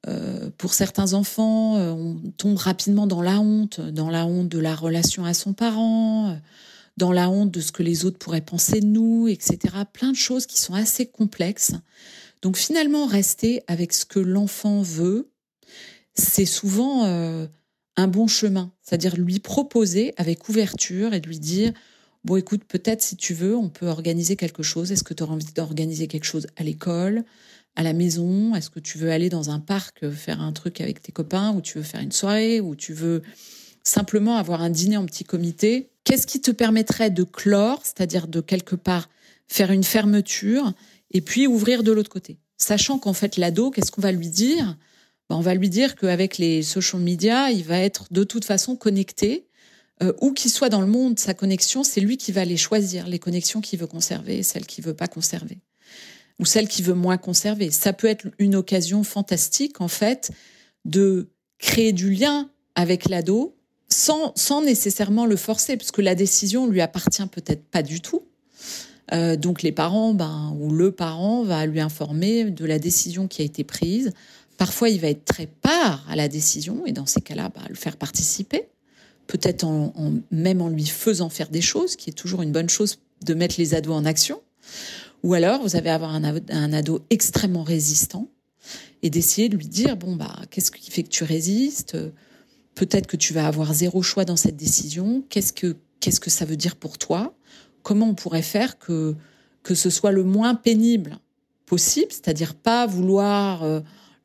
euh, 0.07 0.51
pour 0.57 0.75
certains 0.75 1.15
enfants, 1.15 1.77
euh, 1.77 1.91
on 1.91 2.31
tombe 2.37 2.57
rapidement 2.57 3.07
dans 3.07 3.23
la 3.23 3.41
honte, 3.41 3.81
dans 3.81 4.11
la 4.11 4.27
honte 4.27 4.49
de 4.49 4.59
la 4.59 4.75
relation 4.75 5.25
à 5.25 5.35
son 5.35 5.53
parent, 5.53 6.39
dans 6.97 7.13
la 7.13 7.29
honte 7.29 7.51
de 7.51 7.61
ce 7.61 7.73
que 7.73 7.83
les 7.83 8.05
autres 8.05 8.19
pourraient 8.19 8.41
penser 8.41 8.81
de 8.81 8.87
nous, 8.87 9.29
etc. 9.29 9.59
Plein 9.93 10.13
de 10.13 10.17
choses 10.17 10.47
qui 10.47 10.61
sont 10.61 10.75
assez 10.75 11.07
complexes. 11.07 11.73
Donc 12.43 12.57
finalement, 12.57 13.07
rester 13.07 13.63
avec 13.67 13.93
ce 13.93 14.05
que 14.05 14.21
l'enfant 14.21 14.83
veut, 14.83 15.31
c'est 16.15 16.47
souvent 16.47 17.05
un 17.05 18.09
bon 18.09 18.27
chemin. 18.27 18.73
C'est-à-dire 18.83 19.17
lui 19.17 19.39
proposer 19.39 20.15
avec 20.17 20.49
ouverture 20.49 21.15
et 21.15 21.21
lui 21.21 21.39
dire, 21.39 21.73
bon 22.25 22.37
écoute, 22.37 22.65
peut-être 22.65 23.03
si 23.03 23.17
tu 23.17 23.35
veux, 23.35 23.57
on 23.57 23.69
peut 23.69 23.87
organiser 23.87 24.37
quelque 24.37 24.63
chose. 24.63 24.93
Est-ce 24.93 25.05
que 25.05 25.15
tu 25.15 25.23
auras 25.23 25.35
envie 25.35 25.53
d'organiser 25.55 26.07
quelque 26.07 26.25
chose 26.25 26.47
à 26.57 26.63
l'école, 26.63 27.25
à 27.77 27.83
la 27.83 27.93
maison? 27.93 28.55
Est-ce 28.55 28.71
que 28.71 28.81
tu 28.81 28.99
veux 28.99 29.11
aller 29.11 29.29
dans 29.29 29.51
un 29.51 29.61
parc 29.61 30.03
euh, 30.03 30.13
faire 30.13 30.41
un 30.41 30.53
truc 30.53 30.81
avec 30.81 31.03
tes 31.03 31.13
copains 31.13 31.53
ou 31.55 31.61
tu 31.61 31.79
veux 31.79 31.85
faire 31.85 32.01
une 32.01 32.13
soirée 32.13 32.61
ou 32.61 32.75
tu 32.77 32.93
veux 32.93 33.23
simplement 33.83 34.37
avoir 34.37 34.63
un 34.63 34.71
dîner 34.71 34.97
en 34.97 35.07
petit 35.07 35.25
comité? 35.25 35.91
Qu'est-ce 36.05 36.27
qui 36.27 36.41
te 36.41 36.51
permettrait 36.51 37.11
de 37.11 37.25
clore, 37.25 37.81
c'est-à-dire 37.85 38.29
de 38.29 38.41
quelque 38.41 38.77
part 38.77 39.09
faire 39.49 39.71
une 39.71 39.85
fermeture 39.85 40.73
et 41.11 41.21
puis 41.21 41.47
ouvrir 41.47 41.83
de 41.83 41.93
l'autre 41.93 42.11
côté? 42.11 42.39
Sachant 42.57 42.99
qu'en 42.99 43.15
fait, 43.15 43.37
l'ado, 43.37 43.71
qu'est-ce 43.71 43.91
qu'on 43.91 44.03
va 44.03 44.13
lui 44.13 44.29
dire? 44.29 44.77
Ben, 45.31 45.37
On 45.37 45.41
va 45.41 45.55
lui 45.55 45.71
dire 45.71 45.97
qu'avec 45.97 46.37
les 46.39 46.63
social 46.63 47.01
media, 47.01 47.51
il 47.51 47.65
va 47.65 47.79
être 47.79 48.13
de 48.13 48.25
toute 48.25 48.45
façon 48.45 48.77
connecté. 48.77 49.47
Euh, 50.03 50.15
où 50.23 50.33
qu'il 50.33 50.51
soit 50.51 50.71
dans 50.71 50.81
le 50.81 50.87
monde, 50.87 51.19
sa 51.19 51.35
connexion, 51.35 51.85
c'est 51.85 52.01
lui 52.01 52.17
qui 52.17 52.33
va 52.33 52.45
les 52.47 52.57
choisir, 52.57 53.07
les 53.07 53.19
connexions 53.19 53.61
qu'il 53.61 53.79
veut 53.79 53.87
conserver 53.87 54.43
celles 54.43 54.65
qu'il 54.65 54.83
veut 54.83 54.95
pas 54.95 55.09
conserver. 55.09 55.59
Ou 56.39 56.47
celles 56.47 56.69
qu'il 56.69 56.87
veut 56.87 56.95
moins 56.95 57.19
conserver. 57.19 57.71
Ça 57.71 57.93
peut 57.93 58.07
être 58.07 58.27
une 58.39 58.57
occasion 58.57 59.05
fantastique, 59.05 59.83
en 59.83 59.89
fait, 59.89 60.31
de 60.87 61.29
créer 61.59 61.93
du 61.93 62.11
lien 62.11 62.51
avec 62.75 63.11
l'ado 63.11 63.55
sans, 63.89 64.33
sans 64.37 64.63
nécessairement 64.63 65.27
le 65.27 65.37
forcer, 65.37 65.77
parce 65.77 65.91
que 65.91 66.01
la 66.01 66.15
décision 66.15 66.67
lui 66.67 66.81
appartient 66.81 67.27
peut-être 67.27 67.65
pas 67.65 67.83
du 67.83 68.01
tout. 68.01 68.23
Euh, 69.13 69.37
donc 69.37 69.63
les 69.63 69.73
parents, 69.73 70.15
ben, 70.15 70.57
ou 70.59 70.71
le 70.71 70.93
parent 70.93 71.43
va 71.43 71.67
lui 71.67 71.81
informer 71.81 72.45
de 72.45 72.65
la 72.65 72.79
décision 72.79 73.29
qui 73.29 73.43
a 73.43 73.45
été 73.45 73.65
prise. 73.65 74.13
Parfois, 74.57 74.89
il 74.89 75.01
va 75.01 75.09
être 75.09 75.27
très 75.27 75.47
part 75.47 76.07
à 76.09 76.17
la 76.17 76.29
décision, 76.29 76.87
et 76.87 76.93
dans 76.93 77.07
ces 77.07 77.21
cas-là, 77.21 77.51
ben, 77.55 77.63
le 77.69 77.75
faire 77.75 77.99
participer. 77.99 78.70
Peut-être 79.31 79.63
en, 79.63 79.93
même 80.33 80.61
en 80.61 80.69
lui 80.69 80.87
faisant 80.87 81.29
faire 81.29 81.51
des 81.51 81.61
choses, 81.61 81.95
qui 81.95 82.11
est 82.11 82.15
toujours 82.15 82.43
une 82.43 82.51
bonne 82.51 82.69
chose 82.69 82.99
de 83.25 83.33
mettre 83.33 83.55
les 83.59 83.75
ados 83.75 83.95
en 83.95 84.05
action. 84.05 84.41
Ou 85.23 85.35
alors, 85.35 85.63
vous 85.63 85.77
avez 85.77 85.89
avoir 85.89 86.13
un, 86.13 86.25
un 86.25 86.73
ado 86.73 87.07
extrêmement 87.11 87.63
résistant 87.63 88.29
et 89.05 89.09
d'essayer 89.09 89.49
de 89.49 89.57
lui 89.57 89.69
dire 89.69 89.97
bon 89.97 90.17
bah 90.17 90.37
qu'est-ce 90.51 90.73
qui 90.73 90.91
fait 90.91 91.05
que 91.05 91.11
tu 91.11 91.23
résistes? 91.23 91.97
Peut-être 92.75 93.07
que 93.07 93.17
tu 93.17 93.33
vas 93.33 93.47
avoir 93.47 93.73
zéro 93.73 94.03
choix 94.03 94.25
dans 94.25 94.37
cette 94.37 94.57
décision. 94.57 95.23
Qu'est-ce 95.29 95.53
que, 95.53 95.77
qu'est-ce 96.01 96.19
que 96.19 96.31
ça 96.31 96.45
veut 96.45 96.57
dire 96.57 96.75
pour 96.75 96.99
toi? 96.99 97.33
Comment 97.85 98.09
on 98.09 98.15
pourrait 98.17 98.43
faire 98.43 98.81
que, 98.81 99.15
que 99.63 99.77
ce 99.77 99.91
soit 99.91 100.13
le 100.13 100.25
moins 100.25 100.57
pénible 100.57 101.19
possible, 101.67 102.11
c'est-à-dire 102.11 102.57
pas 102.57 102.85
vouloir 102.87 103.63
euh, 103.63 103.81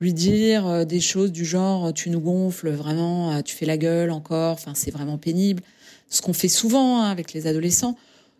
lui 0.05 0.13
dire 0.13 0.67
euh, 0.67 0.85
des 0.85 0.99
choses 0.99 1.31
du 1.31 1.45
genre 1.45 1.93
tu 1.93 2.09
nous 2.09 2.19
gonfles 2.19 2.69
vraiment, 2.71 3.33
euh, 3.33 3.41
tu 3.41 3.55
fais 3.55 3.65
la 3.65 3.77
gueule 3.77 4.11
encore, 4.11 4.53
enfin 4.53 4.73
c'est 4.75 4.91
vraiment 4.91 5.17
pénible. 5.17 5.63
Ce 6.09 6.21
qu'on 6.21 6.33
fait 6.33 6.47
souvent 6.47 7.01
hein, 7.01 7.09
avec 7.09 7.33
les 7.33 7.47
adolescents. 7.47 7.95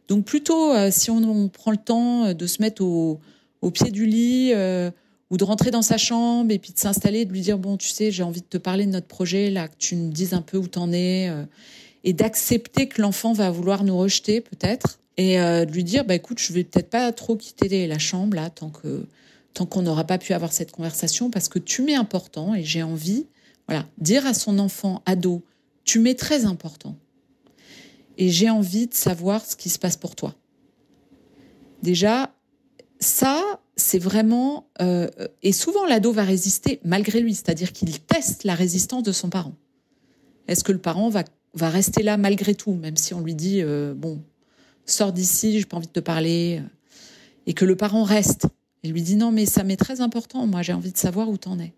Donc 0.08 0.26
plutôt 0.26 0.74
si 0.92 1.10
on, 1.10 1.50
prend 1.50 1.72
le 1.72 1.78
temps 1.78 2.32
de 2.32 2.46
se 2.46 2.62
mettre 2.62 2.84
au, 2.84 3.20
pied 3.74 3.90
du 3.90 4.06
lit 4.06 4.54
ou 5.30 5.38
de 5.38 5.44
rentrer 5.44 5.72
dans 5.72 5.82
sa 5.82 5.98
chambre 5.98 6.52
et 6.52 6.60
puis 6.60 6.72
de 6.72 6.80
s'installer, 6.80 7.26
de 7.26 7.32
lui 7.32 7.42
dire 7.42 7.58
bon, 7.58 7.78
tu 7.78 7.90
sais, 7.90 8.12
j'ai 8.12 8.24
envie 8.24 8.42
de 8.42 8.46
te 8.46 8.58
parler 8.58 8.86
de 8.86 8.92
notre 8.92 9.08
projet 9.08 9.50
là, 9.50 9.68
que 9.68 9.76
tu 9.78 9.96
me 9.96 10.12
dises 10.12 10.34
un 10.34 10.42
peu 10.42 10.58
où 10.58 10.68
t'en 10.68 10.92
es, 10.92 11.30
euh, 11.30 11.44
et 12.04 12.14
d'accepter 12.14 12.88
que 12.88 13.02
l'enfant 13.02 13.34
va 13.34 13.50
vouloir 13.50 13.84
nous 13.84 13.98
rejeter 13.98 14.42
peut-être, 14.42 15.00
et 15.18 15.40
euh, 15.40 15.66
de 15.66 15.72
lui 15.72 15.84
dire 15.84 16.06
bah 16.06 16.16
écoute, 16.16 16.40
je 16.40 16.54
vais 16.54 16.64
peut-être 16.64 16.90
pas 16.90 17.12
trop 17.12 17.36
quitter 17.36 17.88
la 17.88 18.00
chambre 18.00 18.36
là 18.36 18.50
tant 18.50 18.70
que 18.70 19.06
tant 19.56 19.66
qu'on 19.66 19.82
n'aura 19.82 20.04
pas 20.04 20.18
pu 20.18 20.34
avoir 20.34 20.54
cette 20.54 20.72
conversation 20.72 21.32
parce 21.32 21.48
que 21.48 21.60
tu 21.60 21.82
m'es 21.82 21.96
important 21.96 22.54
et 22.54 22.64
j'ai 22.64 22.84
envie, 22.84 23.26
voilà, 23.68 23.88
dire 23.98 24.28
à 24.28 24.34
son 24.34 24.60
enfant 24.60 25.02
ado, 25.06 25.44
tu 25.86 26.00
m'es 26.00 26.14
très 26.14 26.46
important 26.46 26.98
et 28.18 28.30
j'ai 28.30 28.50
envie 28.50 28.88
de 28.88 28.94
savoir 28.94 29.44
ce 29.44 29.56
qui 29.56 29.70
se 29.70 29.80
passe 29.80 29.98
pour 29.98 30.16
toi. 30.16 30.36
Déjà, 31.82 32.34
ça, 33.00 33.42
c'est 33.76 34.00
vraiment... 34.00 34.68
Euh, 34.82 35.08
et 35.42 35.54
souvent, 35.54 35.86
l'ado 35.86 36.12
va 36.12 36.24
résister 36.24 36.80
malgré 36.84 37.22
lui, 37.22 37.34
c'est-à-dire 37.34 37.72
qu'il 37.72 38.00
teste 38.00 38.44
la 38.44 38.56
résistance 38.56 39.04
de 39.04 39.12
son 39.12 39.30
parent. 39.30 39.56
Est-ce 40.48 40.64
que 40.64 40.72
le 40.72 40.80
parent 40.80 41.10
va, 41.10 41.24
va 41.54 41.70
rester 41.70 42.04
là 42.04 42.18
malgré 42.18 42.56
tout, 42.56 42.74
même 42.74 42.98
si 42.98 43.14
on 43.14 43.22
lui 43.22 43.36
dit, 43.36 43.62
euh, 43.62 43.94
bon, 43.96 44.22
sors 44.86 45.14
d'ici, 45.14 45.60
j'ai 45.60 45.66
pas 45.66 45.78
envie 45.78 45.88
de 45.88 45.92
te 45.94 46.00
parler, 46.00 46.62
euh, 46.62 46.68
et 47.48 47.54
que 47.54 47.66
le 47.66 47.76
parent 47.76 48.04
reste? 48.04 48.48
Et 48.86 48.88
lui 48.88 49.02
dit, 49.02 49.16
non, 49.16 49.32
mais 49.32 49.48
ça 49.48 49.64
m'est 49.64 49.78
très 49.78 50.00
important, 50.00 50.46
moi 50.46 50.62
j'ai 50.62 50.74
envie 50.74 50.92
de 50.92 50.98
savoir 50.98 51.28
où 51.28 51.38
t'en 51.38 51.58
es. 51.58 51.74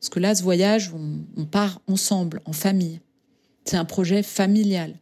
Parce 0.00 0.08
que 0.08 0.20
là, 0.20 0.34
ce 0.34 0.42
voyage, 0.42 0.90
on, 1.36 1.44
part 1.44 1.80
ensemble, 1.86 2.40
en 2.46 2.52
famille. 2.52 3.00
C'est 3.64 3.76
un 3.76 3.84
projet 3.84 4.22
familial. 4.22 4.94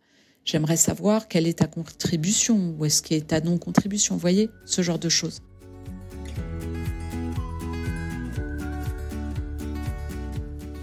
J'aimerais 0.45 0.77
savoir 0.77 1.29
quelle 1.29 1.47
est 1.47 1.61
ta 1.61 1.67
contribution, 1.67 2.75
ou 2.77 2.85
est-ce 2.85 3.03
qu'est 3.03 3.29
ta 3.29 3.41
non-contribution, 3.41 4.17
voyez, 4.17 4.51
ce 4.65 4.83
genre 4.83 4.99
de 4.99 5.09
choses. 5.09 5.43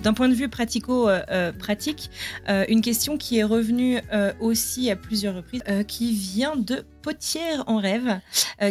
D'un 0.01 0.13
point 0.13 0.29
de 0.29 0.34
vue 0.34 0.47
pratico-pratique, 0.47 2.10
euh, 2.47 2.62
euh, 2.62 2.65
une 2.69 2.81
question 2.81 3.17
qui 3.17 3.38
est 3.38 3.43
revenue 3.43 3.99
euh, 4.13 4.34
aussi 4.39 4.89
à 4.89 4.95
plusieurs 4.95 5.36
reprises, 5.36 5.63
qui 5.88 6.13
vient 6.13 6.55
de 6.55 6.86
Potière 7.01 7.63
en 7.67 7.77
rêve, 7.77 8.19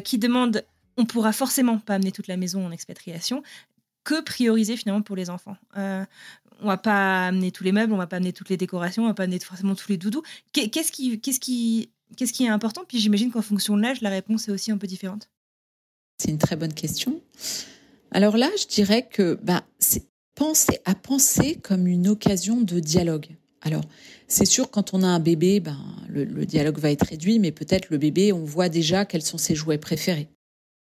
qui 0.05 0.19
demande 0.19 0.65
on 1.01 1.07
pourra 1.07 1.33
forcément 1.33 1.79
pas 1.79 1.95
amener 1.95 2.13
toute 2.13 2.29
la 2.29 2.37
maison 2.37 2.67
en 2.67 2.71
expatriation. 2.71 3.43
Que 4.05 4.23
prioriser 4.23 4.77
finalement 4.77 5.03
pour 5.03 5.17
les 5.17 5.31
enfants 5.31 5.57
On 5.75 6.67
va 6.67 6.77
pas 6.77 7.27
amener 7.27 7.51
tous 7.53 7.65
les 7.65 7.73
meubles, 7.73 7.93
on 7.93 7.97
va 7.97 8.07
pas 8.07 8.17
amener 8.17 8.33
toutes 8.33 8.51
les 8.51 8.59
décorations, 8.59 9.05
on 9.05 9.07
va 9.07 9.15
pas 9.15 9.25
amener 9.25 9.39
forcément 9.39 9.75
tous 9.75 9.89
les 9.89 9.97
doudous. 9.97 10.23
Qu'est-ce 10.53 10.93
qui, 10.93 11.91
est 12.41 12.49
important? 12.49 12.83
Puis 12.87 12.99
j'imagine 12.99 13.31
qu'en 13.31 13.43
fonction 13.43 13.77
de 13.77 13.83
l'âge, 13.83 14.03
la 14.03 14.11
réponse 14.11 14.49
est 14.49 14.53
aussi 14.53 14.71
un 14.71 14.79
peu 14.79 14.87
différente. 14.87 15.31
C'est 16.19 16.31
une 16.31 16.39
très 16.39 16.57
bonne 16.57 16.75
question. 16.75 17.21
Alors 18.11 18.37
là, 18.37 18.51
je 18.61 18.67
dirais 18.67 19.09
que 19.11 19.39
bah, 19.43 19.65
c'est 19.79 20.05
penser 20.35 20.81
à 20.85 20.95
penser 20.95 21.57
comme 21.57 21.87
une 21.87 22.09
occasion 22.09 22.61
de 22.61 22.79
dialogue. 22.79 23.29
Alors, 23.63 23.85
c'est 24.27 24.47
sûr, 24.47 24.71
quand 24.71 24.95
on 24.95 25.03
a 25.03 25.07
un 25.07 25.21
bébé, 25.21 25.61
ben, 25.61 25.79
le 26.09 26.47
dialogue 26.47 26.79
va 26.79 26.91
être 26.91 27.07
réduit, 27.07 27.39
mais 27.39 27.53
peut-être 27.53 27.91
le 27.91 27.99
bébé, 27.99 28.33
on 28.33 28.45
voit 28.45 28.71
déjà 28.71 29.05
quels 29.05 29.23
sont 29.23 29.37
ses 29.39 29.55
jouets 29.55 29.77
préférés. 29.77 30.29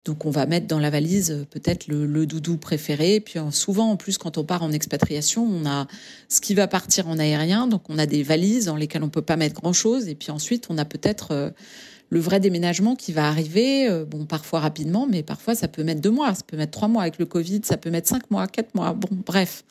Donc, 0.07 0.25
on 0.25 0.29
va 0.29 0.45
mettre 0.45 0.67
dans 0.67 0.79
la 0.79 0.89
valise 0.89 1.31
euh, 1.31 1.45
peut-être 1.49 1.87
le, 1.87 2.25
doudou 2.25 2.55
préféré. 2.55 3.19
Puis, 3.19 3.39
souvent, 3.51 3.91
en 3.91 3.97
plus, 3.97 4.17
quand 4.17 4.37
on 4.37 4.45
part 4.45 4.63
en 4.63 4.71
expatriation, 4.71 5.45
on 5.45 5.65
a 5.65 5.85
ce 6.29 6.39
qui 6.39 6.53
va 6.53 6.67
partir 6.67 7.09
en 7.09 7.19
aérien. 7.19 7.67
Donc, 7.67 7.89
on 7.89 7.97
a 7.97 8.05
des 8.05 8.23
valises 8.23 8.65
dans 8.65 8.77
lesquelles 8.77 9.03
on 9.03 9.09
peut 9.09 9.21
pas 9.21 9.35
mettre 9.35 9.55
grand-chose. 9.55 10.07
Et 10.07 10.15
puis 10.15 10.31
ensuite, 10.31 10.67
on 10.69 10.77
a 10.77 10.85
peut-être 10.85 11.31
euh, 11.31 11.49
le 12.09 12.21
vrai 12.21 12.39
déménagement 12.39 12.95
qui 12.95 13.11
va 13.11 13.27
arriver, 13.27 13.89
euh, 13.89 14.05
bon, 14.05 14.25
parfois 14.25 14.61
rapidement, 14.61 15.07
mais 15.07 15.23
parfois 15.23 15.55
ça 15.55 15.67
peut 15.67 15.83
mettre 15.83 15.99
deux 15.99 16.11
mois, 16.11 16.33
ça 16.33 16.43
peut 16.47 16.55
mettre 16.55 16.71
trois 16.71 16.87
mois 16.87 17.01
avec 17.01 17.17
le 17.17 17.25
Covid, 17.25 17.61
ça 17.65 17.75
peut 17.75 17.89
mettre 17.89 18.07
cinq 18.07 18.31
mois, 18.31 18.47
quatre 18.47 18.73
mois, 18.75 18.93
bon, 18.93 19.09
bref. 19.25 19.65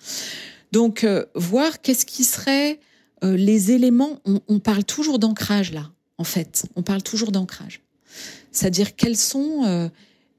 Donc, 0.73 1.07
voir 1.35 1.81
qu'est-ce 1.81 2.05
qui 2.05 2.25
serait 2.25 2.79
les 3.23 3.71
éléments, 3.71 4.21
on, 4.27 4.59
parle 4.59 4.85
toujours 4.85 5.19
d'ancrage 5.19 5.73
là. 5.73 5.91
en 6.19 6.25
fait. 6.25 6.67
On 6.77 6.83
parle 6.83 7.03
toujours 7.03 7.33
d'ancrage. 7.33 7.81
C'est-à-dire 8.53 8.95
quels 8.95 9.17
sont 9.17 9.91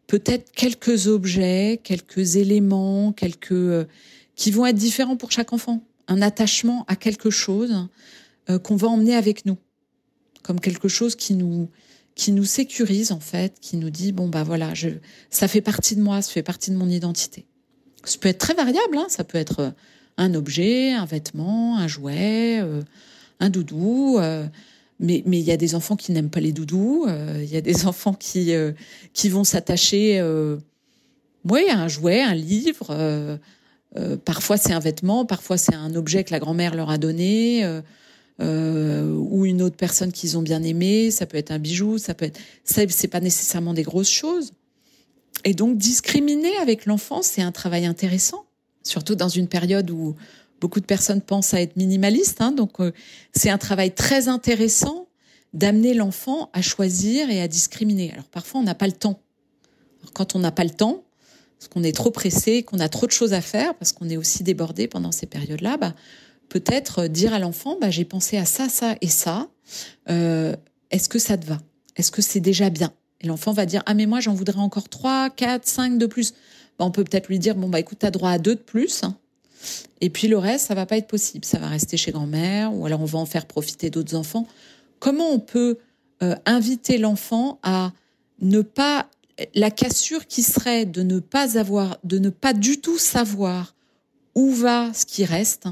peut-être 0.07 0.51
quelques 0.51 1.07
objets, 1.07 1.79
quelques 1.83 2.37
éléments, 2.37 3.11
quelques 3.11 3.51
euh, 3.51 3.85
qui 4.35 4.51
vont 4.51 4.65
être 4.65 4.75
différents 4.75 5.17
pour 5.17 5.31
chaque 5.31 5.53
enfant. 5.53 5.83
Un 6.07 6.21
attachement 6.21 6.85
à 6.87 6.95
quelque 6.95 7.29
chose 7.29 7.87
euh, 8.49 8.57
qu'on 8.57 8.77
va 8.77 8.87
emmener 8.87 9.15
avec 9.15 9.45
nous, 9.45 9.57
comme 10.41 10.59
quelque 10.59 10.87
chose 10.87 11.15
qui 11.15 11.35
nous 11.35 11.69
qui 12.15 12.31
nous 12.31 12.45
sécurise 12.45 13.11
en 13.11 13.19
fait, 13.19 13.59
qui 13.61 13.77
nous 13.77 13.91
dit 13.91 14.11
bon 14.11 14.27
bah 14.27 14.43
voilà, 14.43 14.73
je, 14.73 14.89
ça 15.29 15.47
fait 15.47 15.61
partie 15.61 15.95
de 15.95 16.01
moi, 16.01 16.23
ça 16.23 16.31
fait 16.31 16.41
partie 16.41 16.71
de 16.71 16.75
mon 16.75 16.89
identité. 16.89 17.45
Ça 18.03 18.17
peut 18.17 18.29
être 18.29 18.39
très 18.39 18.55
variable, 18.55 18.97
hein, 18.97 19.05
ça 19.09 19.23
peut 19.23 19.37
être 19.37 19.73
un 20.15 20.33
objet, 20.33 20.93
un 20.93 21.05
vêtement, 21.05 21.77
un 21.77 21.87
jouet, 21.87 22.63
un 23.39 23.49
doudou. 23.49 24.17
Mais 24.99 25.23
mais 25.25 25.39
il 25.39 25.45
y 25.45 25.51
a 25.51 25.57
des 25.57 25.75
enfants 25.75 25.95
qui 25.95 26.11
n'aiment 26.11 26.29
pas 26.29 26.39
les 26.39 26.51
doudous. 26.51 27.05
Euh, 27.07 27.41
il 27.43 27.49
y 27.49 27.57
a 27.57 27.61
des 27.61 27.85
enfants 27.87 28.13
qui 28.13 28.53
euh, 28.53 28.71
qui 29.13 29.29
vont 29.29 29.43
s'attacher, 29.43 30.19
euh, 30.19 30.57
oui, 31.49 31.67
à 31.69 31.79
un 31.79 31.87
jouet, 31.87 32.21
un 32.21 32.33
livre. 32.33 32.87
Euh, 32.91 33.37
parfois 34.25 34.57
c'est 34.57 34.73
un 34.73 34.79
vêtement, 34.79 35.25
parfois 35.25 35.57
c'est 35.57 35.73
un 35.75 35.95
objet 35.95 36.23
que 36.23 36.31
la 36.31 36.39
grand-mère 36.39 36.75
leur 36.75 36.89
a 36.89 36.97
donné. 36.97 37.65
ou 38.39 39.45
une 39.45 39.61
autre 39.61 39.75
personne 39.75 40.11
qu'ils 40.11 40.37
ont 40.37 40.43
bien 40.43 40.61
aimé, 40.61 41.09
ça 41.09 41.25
peut 41.25 41.37
être 41.37 41.51
un 41.51 41.59
bijou, 41.59 41.97
ça 41.97 42.13
peut 42.13 42.25
être, 42.25 42.39
c'est 42.63 43.07
pas 43.07 43.21
nécessairement 43.21 43.73
des 43.73 43.83
grosses 43.83 44.11
choses. 44.11 44.53
Et 45.45 45.53
donc 45.53 45.77
discriminer 45.77 46.55
avec 46.57 46.85
l'enfant, 46.85 47.21
c'est 47.21 47.41
un 47.41 47.51
travail 47.51 47.85
intéressant, 47.85 48.45
surtout 48.83 49.15
dans 49.15 49.29
une 49.29 49.47
période 49.47 49.89
où 49.89 50.15
Beaucoup 50.59 50.79
de 50.79 50.85
personnes 50.85 51.21
pensent 51.21 51.53
à 51.53 51.61
être 51.61 51.75
minimalistes, 51.75 52.41
hein, 52.41 52.51
donc 52.51 52.79
euh, 52.79 52.91
c'est 53.33 53.49
un 53.49 53.57
travail 53.57 53.93
très 53.93 54.27
intéressant 54.27 55.07
d'amener 55.53 55.93
l'enfant 55.93 56.49
à 56.53 56.61
choisir 56.61 57.29
et 57.29 57.41
à 57.41 57.47
discriminer. 57.47 58.11
Alors 58.13 58.25
parfois 58.25 58.61
on 58.61 58.63
n'a 58.63 58.75
pas 58.75 58.87
le 58.87 58.93
temps. 58.93 59.19
quand 60.13 60.35
on 60.35 60.39
n'a 60.39 60.51
pas 60.51 60.63
le 60.63 60.71
temps, 60.71 61.03
parce 61.59 61.69
qu'on 61.69 61.83
est 61.83 61.95
trop 61.95 62.11
pressé, 62.11 62.63
qu'on 62.63 62.79
a 62.79 62.89
trop 62.89 63.07
de 63.07 63.11
choses 63.11 63.33
à 63.33 63.41
faire, 63.41 63.75
parce 63.75 63.91
qu'on 63.91 64.09
est 64.09 64.17
aussi 64.17 64.43
débordé 64.43 64.87
pendant 64.87 65.11
ces 65.11 65.25
périodes-là, 65.25 65.77
bah, 65.77 65.93
peut-être 66.49 67.03
euh, 67.03 67.07
dire 67.07 67.33
à 67.33 67.39
l'enfant, 67.39 67.77
bah, 67.79 67.89
j'ai 67.89 68.05
pensé 68.05 68.37
à 68.37 68.45
ça, 68.45 68.69
ça 68.69 68.95
et 69.01 69.07
ça. 69.07 69.49
Euh, 70.09 70.55
Est-ce 70.91 71.09
que 71.09 71.19
ça 71.19 71.37
te 71.37 71.45
va? 71.45 71.59
Est-ce 71.95 72.11
que 72.11 72.21
c'est 72.21 72.39
déjà 72.39 72.69
bien? 72.69 72.93
Et 73.21 73.27
l'enfant 73.27 73.51
va 73.53 73.65
dire, 73.65 73.81
ah 73.87 73.93
mais 73.95 74.05
moi 74.05 74.19
j'en 74.19 74.33
voudrais 74.33 74.59
encore 74.59 74.89
trois, 74.89 75.29
quatre, 75.29 75.67
cinq 75.67 75.97
de 75.97 76.05
plus. 76.05 76.33
Bah, 76.77 76.85
on 76.85 76.91
peut 76.91 77.03
peut-être 77.03 77.27
lui 77.27 77.39
dire, 77.39 77.55
bon 77.55 77.69
bah 77.69 77.79
écoute, 77.79 77.97
t'as 77.99 78.11
droit 78.11 78.29
à 78.29 78.37
deux 78.37 78.55
de 78.55 78.61
plus. 78.61 79.03
Et 80.01 80.09
puis 80.09 80.27
le 80.27 80.37
reste, 80.37 80.67
ça 80.67 80.75
va 80.75 80.85
pas 80.85 80.97
être 80.97 81.07
possible. 81.07 81.45
Ça 81.45 81.59
va 81.59 81.67
rester 81.67 81.97
chez 81.97 82.11
grand-mère 82.11 82.73
ou 82.73 82.85
alors 82.85 83.01
on 83.01 83.05
va 83.05 83.19
en 83.19 83.25
faire 83.25 83.45
profiter 83.45 83.89
d'autres 83.89 84.15
enfants. 84.15 84.47
Comment 84.99 85.31
on 85.31 85.39
peut 85.39 85.77
euh, 86.23 86.35
inviter 86.45 86.97
l'enfant 86.97 87.59
à 87.63 87.91
ne 88.39 88.61
pas 88.61 89.09
la 89.53 89.71
cassure 89.71 90.27
qui 90.27 90.41
serait 90.41 90.85
de 90.85 91.03
ne 91.03 91.19
pas 91.19 91.57
avoir, 91.57 91.97
de 92.03 92.19
ne 92.19 92.29
pas 92.29 92.53
du 92.53 92.81
tout 92.81 92.97
savoir 92.97 93.75
où 94.35 94.51
va 94.51 94.93
ce 94.93 95.05
qui 95.05 95.25
reste. 95.25 95.67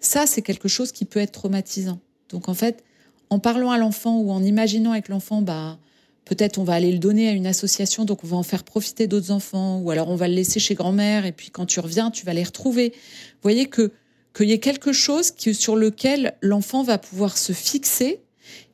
Ça, 0.00 0.26
c'est 0.26 0.42
quelque 0.42 0.68
chose 0.68 0.92
qui 0.92 1.04
peut 1.04 1.20
être 1.20 1.32
traumatisant. 1.32 2.00
Donc 2.28 2.48
en 2.48 2.54
fait, 2.54 2.84
en 3.30 3.38
parlant 3.38 3.70
à 3.70 3.78
l'enfant 3.78 4.18
ou 4.18 4.30
en 4.30 4.42
imaginant 4.42 4.92
avec 4.92 5.08
l'enfant, 5.08 5.42
bah 5.42 5.78
peut-être 6.24 6.58
on 6.58 6.64
va 6.64 6.74
aller 6.74 6.92
le 6.92 6.98
donner 6.98 7.28
à 7.28 7.32
une 7.32 7.46
association, 7.46 8.04
donc 8.04 8.24
on 8.24 8.26
va 8.26 8.36
en 8.36 8.42
faire 8.42 8.64
profiter 8.64 9.06
d'autres 9.06 9.30
enfants, 9.30 9.78
ou 9.78 9.90
alors 9.90 10.08
on 10.08 10.16
va 10.16 10.28
le 10.28 10.34
laisser 10.34 10.60
chez 10.60 10.74
grand-mère, 10.74 11.26
et 11.26 11.32
puis 11.32 11.50
quand 11.50 11.66
tu 11.66 11.80
reviens, 11.80 12.10
tu 12.10 12.24
vas 12.24 12.34
les 12.34 12.44
retrouver. 12.44 12.90
Vous 12.90 13.42
voyez 13.42 13.66
que 13.66 13.92
qu'il 14.34 14.48
y 14.48 14.52
ait 14.52 14.58
quelque 14.58 14.92
chose 14.92 15.32
sur 15.52 15.76
lequel 15.76 16.34
l'enfant 16.42 16.82
va 16.82 16.98
pouvoir 16.98 17.38
se 17.38 17.52
fixer 17.52 18.20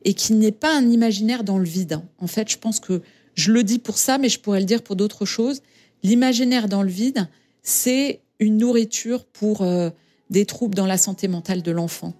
et 0.03 0.13
qui 0.13 0.33
n'est 0.33 0.51
pas 0.51 0.75
un 0.75 0.89
imaginaire 0.89 1.43
dans 1.43 1.59
le 1.59 1.65
vide. 1.65 2.01
En 2.17 2.27
fait, 2.27 2.49
je 2.51 2.57
pense 2.57 2.79
que 2.79 3.01
je 3.35 3.51
le 3.51 3.63
dis 3.63 3.79
pour 3.79 3.97
ça, 3.97 4.17
mais 4.17 4.27
je 4.27 4.39
pourrais 4.39 4.59
le 4.59 4.65
dire 4.65 4.81
pour 4.81 4.95
d'autres 4.95 5.25
choses. 5.25 5.61
L'imaginaire 6.03 6.67
dans 6.67 6.81
le 6.81 6.89
vide, 6.89 7.27
c'est 7.61 8.21
une 8.39 8.57
nourriture 8.57 9.23
pour 9.25 9.61
euh, 9.61 9.91
des 10.31 10.45
troubles 10.45 10.75
dans 10.75 10.87
la 10.87 10.97
santé 10.97 11.27
mentale 11.27 11.61
de 11.61 11.71
l'enfant 11.71 12.13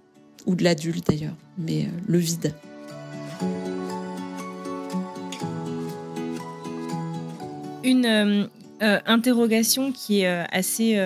ou 0.46 0.56
de 0.56 0.64
l'adulte 0.64 1.08
d'ailleurs, 1.08 1.38
mais 1.58 1.86
euh, 1.86 1.88
le 2.08 2.20
vide. 2.20 2.54
Une 7.84 8.06
euh, 8.06 8.46
euh, 8.84 9.00
interrogation 9.06 9.92
qui 9.92 10.22
est 10.22 10.28
euh, 10.28 10.44
assez 10.52 11.00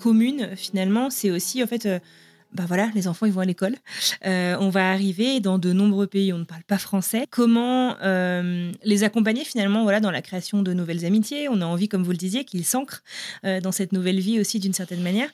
commune 0.00 0.50
finalement, 0.56 1.10
c'est 1.10 1.30
aussi 1.30 1.62
en 1.62 1.66
fait 1.66 1.88
bah 2.52 2.64
voilà, 2.66 2.90
les 2.94 3.08
enfants 3.08 3.24
ils 3.24 3.32
vont 3.32 3.40
à 3.40 3.46
l'école. 3.46 3.76
on 4.24 4.68
va 4.68 4.90
arriver 4.90 5.40
dans 5.40 5.58
de 5.58 5.72
nombreux 5.72 6.06
pays, 6.06 6.32
on 6.32 6.38
ne 6.38 6.44
parle 6.44 6.62
pas 6.64 6.78
français. 6.78 7.26
Comment 7.30 7.96
les 8.82 9.04
accompagner 9.04 9.44
finalement 9.44 9.82
voilà 9.82 10.00
dans 10.00 10.10
la 10.10 10.20
création 10.20 10.62
de 10.62 10.72
nouvelles 10.72 11.04
amitiés? 11.06 11.48
On 11.48 11.60
a 11.62 11.64
envie, 11.64 11.88
comme 11.88 12.02
vous 12.02 12.10
le 12.10 12.18
disiez, 12.18 12.44
qu'ils 12.44 12.64
s'ancrent 12.64 13.02
dans 13.42 13.72
cette 13.72 13.92
nouvelle 13.92 14.20
vie 14.20 14.38
aussi 14.38 14.58
d'une 14.58 14.74
certaine 14.74 15.02
manière. 15.02 15.30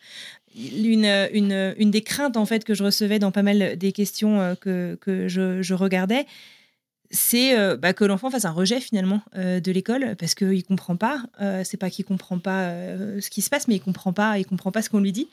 Une, 0.57 1.05
une, 1.33 1.75
une, 1.77 1.91
des 1.91 2.03
craintes 2.03 2.37
en 2.37 2.47
fait 2.47 2.65
que 2.65 2.75
je 2.75 2.85
recevais 2.85 3.19
dans 3.19 3.33
pas 3.33 3.43
mal 3.43 3.77
des 3.77 3.91
questions 3.91 4.57
que, 4.61 4.97
que 5.01 5.27
je 5.27 5.75
regardais, 5.75 6.25
c'est 7.11 7.59
euh, 7.59 7.77
bah, 7.77 7.93
que 7.93 8.05
l'enfant 8.05 8.31
fasse 8.31 8.45
un 8.45 8.51
rejet 8.51 8.81
finalement 8.81 9.23
euh, 9.37 9.61
de 9.61 9.73
l'école 9.73 10.15
parce 10.19 10.35
qu'il 10.35 10.63
comprend 10.65 10.97
pas. 10.97 11.23
Euh, 11.41 11.63
c'est 11.65 11.77
pas 11.77 11.91
qu'il 11.91 12.05
comprend 12.05 12.39
pas 12.39 12.71
ce 13.21 13.31
qui 13.31 13.43
se 13.43 13.51
passe, 13.51 13.69
mais 13.69 13.77
il 13.77 13.81
comprend 13.81 14.13
pas, 14.13 14.39
il 14.39 14.45
comprend 14.45 14.73
pas 14.73 14.83
ce 14.83 14.91
qu'on 14.91 15.01
lui 15.01 15.13
dit. 15.13 15.29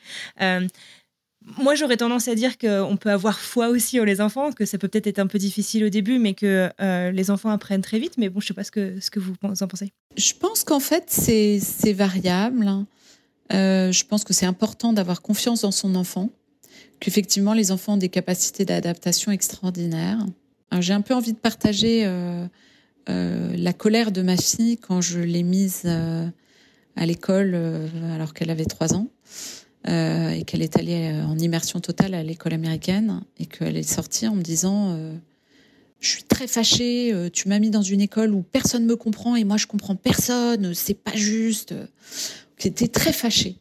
moi, 1.58 1.76
j'aurais 1.76 1.96
tendance 1.96 2.26
à 2.26 2.34
dire 2.34 2.58
qu'on 2.58 2.96
peut 2.96 3.10
avoir 3.10 3.38
foi 3.38 3.68
aussi 3.68 4.00
en 4.00 4.04
les 4.04 4.20
enfants, 4.20 4.52
que 4.52 4.64
ça 4.64 4.78
peut 4.78 4.88
peut-être 4.88 5.06
être 5.06 5.20
un 5.20 5.28
peu 5.28 5.38
difficile 5.38 5.84
au 5.84 5.88
début, 5.88 6.18
mais 6.18 6.34
que 6.34 6.70
les 7.10 7.30
enfants 7.30 7.50
apprennent 7.50 7.82
très 7.82 7.98
vite. 7.98 8.14
Mais 8.18 8.28
bon, 8.28 8.40
je 8.40 8.48
sais 8.48 8.54
pas 8.54 8.64
ce 8.64 8.70
que, 8.70 8.98
ce 9.00 9.10
que 9.10 9.20
vous 9.20 9.34
en 9.42 9.68
pensez. 9.68 9.92
Je 10.16 10.32
pense 10.32 10.64
qu'en 10.64 10.80
fait, 10.80 11.04
c'est 11.08 11.92
variable. 11.92 12.66
Hein. 12.66 12.86
je 13.50 14.04
pense 14.04 14.24
que 14.24 14.32
c'est 14.32 14.46
important 14.46 14.92
d'avoir 14.92 15.22
confiance 15.22 15.62
dans 15.62 15.72
son 15.72 15.94
enfant, 15.94 16.30
qu'effectivement, 17.00 17.52
les 17.52 17.70
enfants 17.70 17.94
ont 17.94 17.98
des 17.98 18.08
capacités 18.08 18.64
d'adaptation 18.64 19.30
extraordinaires 19.30 20.24
j'ai 20.80 20.92
un 20.92 21.00
peu 21.00 21.14
envie 21.14 21.32
de 21.32 21.38
partager 21.38 22.02
euh, 22.04 22.46
euh, 23.08 23.56
la 23.56 23.72
colère 23.72 24.12
de 24.12 24.22
ma 24.22 24.36
fille 24.36 24.78
quand 24.78 25.00
je 25.00 25.20
l'ai 25.20 25.42
mise 25.42 25.82
euh, 25.84 26.26
à 26.96 27.06
l'école 27.06 27.54
alors 28.14 28.34
qu'elle 28.34 28.50
avait 28.50 28.64
trois 28.64 28.94
ans 28.94 29.08
et 29.86 30.42
qu'elle 30.46 30.62
est 30.62 30.76
allée 30.76 31.12
en 31.26 31.38
immersion 31.38 31.78
totale 31.78 32.14
à 32.14 32.22
l'école 32.22 32.54
américaine 32.54 33.22
et 33.38 33.46
qu'elle 33.46 33.76
est 33.76 33.88
sortie 33.88 34.26
en 34.26 34.34
me 34.34 34.42
disant 34.42 34.98
je 36.00 36.08
suis 36.08 36.24
très 36.24 36.46
fâchée, 36.46 37.14
tu 37.32 37.48
m'as 37.48 37.58
mis 37.58 37.70
dans 37.70 37.82
une 37.82 38.00
école 38.00 38.32
où 38.32 38.42
personne 38.42 38.86
me 38.86 38.96
comprend 38.96 39.36
et 39.36 39.44
moi 39.44 39.58
je 39.58 39.66
comprends 39.66 39.94
personne, 39.94 40.74
c'est 40.74 40.94
pas 40.94 41.14
juste. 41.14 41.74
J'étais 42.58 42.88
très 42.88 43.12
fâchée. 43.12 43.58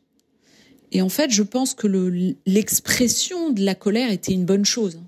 Et 0.94 1.02
en 1.02 1.10
fait, 1.10 1.30
je 1.30 1.44
pense 1.44 1.74
que 1.74 1.88
l'expression 2.46 3.52
de 3.52 3.64
la 3.64 3.76
colère 3.76 4.10
était 4.12 4.32
une 4.32 4.46
bonne 4.46 4.66
chose 4.66 5.02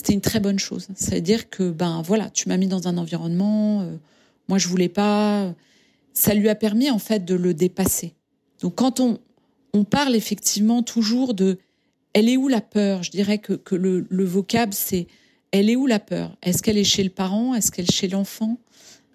c'était 0.00 0.14
une 0.14 0.22
très 0.22 0.40
bonne 0.40 0.58
chose. 0.58 0.88
C'est-à-dire 0.94 1.50
que 1.50 1.70
ben 1.70 2.00
voilà, 2.00 2.30
tu 2.30 2.48
m'as 2.48 2.56
mis 2.56 2.68
dans 2.68 2.88
un 2.88 2.96
environnement, 2.96 3.82
euh, 3.82 3.96
moi 4.48 4.56
je 4.56 4.66
voulais 4.66 4.88
pas. 4.88 5.52
Ça 6.14 6.32
lui 6.32 6.48
a 6.48 6.54
permis 6.54 6.90
en 6.90 6.98
fait 6.98 7.26
de 7.26 7.34
le 7.34 7.52
dépasser. 7.52 8.14
Donc 8.62 8.76
quand 8.76 8.98
on 8.98 9.18
on 9.74 9.84
parle 9.84 10.16
effectivement 10.16 10.82
toujours 10.82 11.34
de 11.34 11.58
elle 12.14 12.30
est 12.30 12.38
où 12.38 12.48
la 12.48 12.62
peur? 12.62 13.02
Je 13.02 13.10
dirais 13.10 13.36
que, 13.36 13.52
que 13.52 13.74
le, 13.74 14.06
le 14.08 14.24
vocable 14.24 14.72
c'est 14.72 15.06
elle 15.50 15.68
est 15.68 15.76
où 15.76 15.86
la 15.86 15.98
peur? 15.98 16.34
Est-ce 16.40 16.62
qu'elle 16.62 16.78
est 16.78 16.84
chez 16.84 17.04
le 17.04 17.10
parent? 17.10 17.54
Est-ce 17.54 17.70
qu'elle 17.70 17.84
est 17.84 17.92
chez 17.92 18.08
l'enfant? 18.08 18.56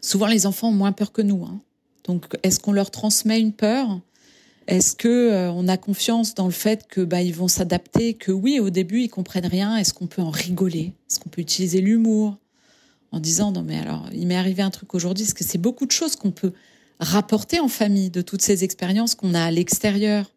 Souvent 0.01 0.27
les 0.27 0.45
enfants 0.45 0.69
ont 0.69 0.79
moins 0.83 0.91
peur 0.91 1.11
que 1.11 1.23
nous. 1.23 1.45
Hein. 1.45 1.61
Donc 2.03 2.27
est-ce 2.43 2.59
qu'on 2.59 2.73
leur 2.73 2.91
transmet 2.91 3.39
une 3.39 3.53
peur? 3.53 3.99
Est-ce 4.67 4.95
que 4.95 5.07
euh, 5.07 5.51
on 5.51 5.67
a 5.67 5.77
confiance 5.77 6.33
dans 6.33 6.45
le 6.45 6.51
fait 6.51 6.87
que 6.87 7.01
bah 7.01 7.21
ils 7.21 7.33
vont 7.33 7.47
s'adapter, 7.47 8.15
que 8.15 8.31
oui 8.31 8.59
au 8.59 8.69
début 8.69 9.01
ils 9.01 9.09
comprennent 9.09 9.45
rien. 9.45 9.77
Est-ce 9.77 9.93
qu'on 9.93 10.07
peut 10.07 10.21
en 10.21 10.31
rigoler? 10.31 10.93
Est-ce 11.09 11.19
qu'on 11.19 11.29
peut 11.29 11.41
utiliser 11.41 11.81
l'humour? 11.81 12.37
En 13.11 13.19
disant 13.19 13.51
non 13.51 13.61
mais 13.61 13.77
alors 13.77 14.09
il 14.13 14.27
m'est 14.27 14.35
arrivé 14.35 14.63
un 14.63 14.71
truc 14.71 14.93
aujourd'hui, 14.95 15.23
parce 15.23 15.33
que 15.33 15.43
c'est 15.43 15.59
beaucoup 15.59 15.85
de 15.85 15.91
choses 15.91 16.15
qu'on 16.15 16.31
peut 16.31 16.53
rapporter 16.99 17.59
en 17.59 17.67
famille 17.67 18.09
de 18.09 18.21
toutes 18.21 18.41
ces 18.41 18.63
expériences 18.63 19.15
qu'on 19.15 19.33
a 19.33 19.43
à 19.43 19.51
l'extérieur? 19.51 20.31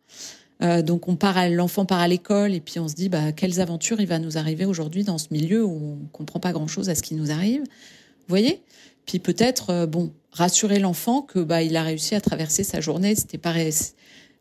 Euh, 0.60 0.82
donc 0.82 1.08
on 1.08 1.14
part, 1.16 1.48
l'enfant 1.50 1.86
part 1.86 2.00
à 2.00 2.08
l'école 2.08 2.52
et 2.52 2.60
puis 2.60 2.80
on 2.80 2.88
se 2.88 2.94
dit 2.94 3.08
bah 3.08 3.32
quelles 3.32 3.60
aventures 3.60 4.00
il 4.00 4.08
va 4.08 4.18
nous 4.18 4.36
arriver 4.38 4.64
aujourd'hui 4.64 5.04
dans 5.04 5.18
ce 5.18 5.28
milieu 5.30 5.64
où 5.64 5.98
on 6.02 6.06
comprend 6.12 6.40
pas 6.40 6.52
grand 6.52 6.66
chose 6.66 6.88
à 6.88 6.94
ce 6.94 7.02
qui 7.02 7.14
nous 7.14 7.30
arrive? 7.30 7.60
Vous 7.60 8.28
voyez? 8.28 8.60
Puis 9.06 9.20
peut-être 9.20 9.70
euh, 9.70 9.86
bon 9.86 10.12
rassurer 10.32 10.78
l'enfant 10.78 11.22
que 11.22 11.38
bah 11.40 11.62
il 11.62 11.76
a 11.76 11.82
réussi 11.82 12.14
à 12.14 12.20
traverser 12.20 12.64
sa 12.64 12.80
journée. 12.80 13.14
C'était 13.14 13.38
pas 13.38 13.54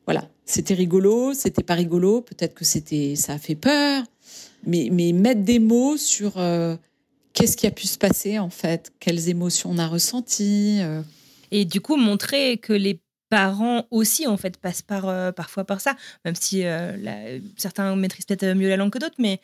voilà, 0.08 0.30
c'était 0.45 0.73
rigolo, 0.73 1.34
c'était 1.34 1.63
pas 1.63 1.73
rigolo, 1.73 2.21
peut-être 2.21 2.54
que 2.54 2.63
c'était, 2.63 3.15
ça 3.17 3.34
a 3.34 3.38
fait 3.38 3.56
peur, 3.56 4.04
mais, 4.65 4.88
mais 4.89 5.12
mettre 5.12 5.41
des 5.41 5.60
mots 5.60 5.97
sur 5.97 6.38
euh, 6.38 6.78
qu'est-ce 7.34 7.58
qui 7.58 7.67
a 7.67 7.71
pu 7.71 7.88
se 7.88 7.97
passer 7.97 8.39
en 8.39 8.50
fait, 8.50 8.93
quelles 9.02 9.28
émotions 9.28 9.71
on 9.71 9.78
a 9.78 9.86
ressenties. 9.86 10.78
Euh? 10.80 11.02
Et 11.52 11.65
du 11.65 11.82
coup, 11.82 11.97
montrer 11.97 12.58
que 12.58 12.71
les 12.71 13.02
parents 13.29 13.85
aussi 13.91 14.25
en 14.27 14.37
fait 14.37 14.57
passent 14.57 14.81
par 14.81 15.07
euh, 15.07 15.31
parfois 15.31 15.65
par 15.65 15.81
ça, 15.81 15.95
même 16.25 16.35
si 16.35 16.63
certains 17.57 17.95
maîtrisent 17.95 18.25
peut-être 18.25 18.55
mieux 18.55 18.69
la 18.69 18.77
langue 18.77 18.91
que 18.91 18.99
d'autres, 18.99 19.15
mais 19.19 19.41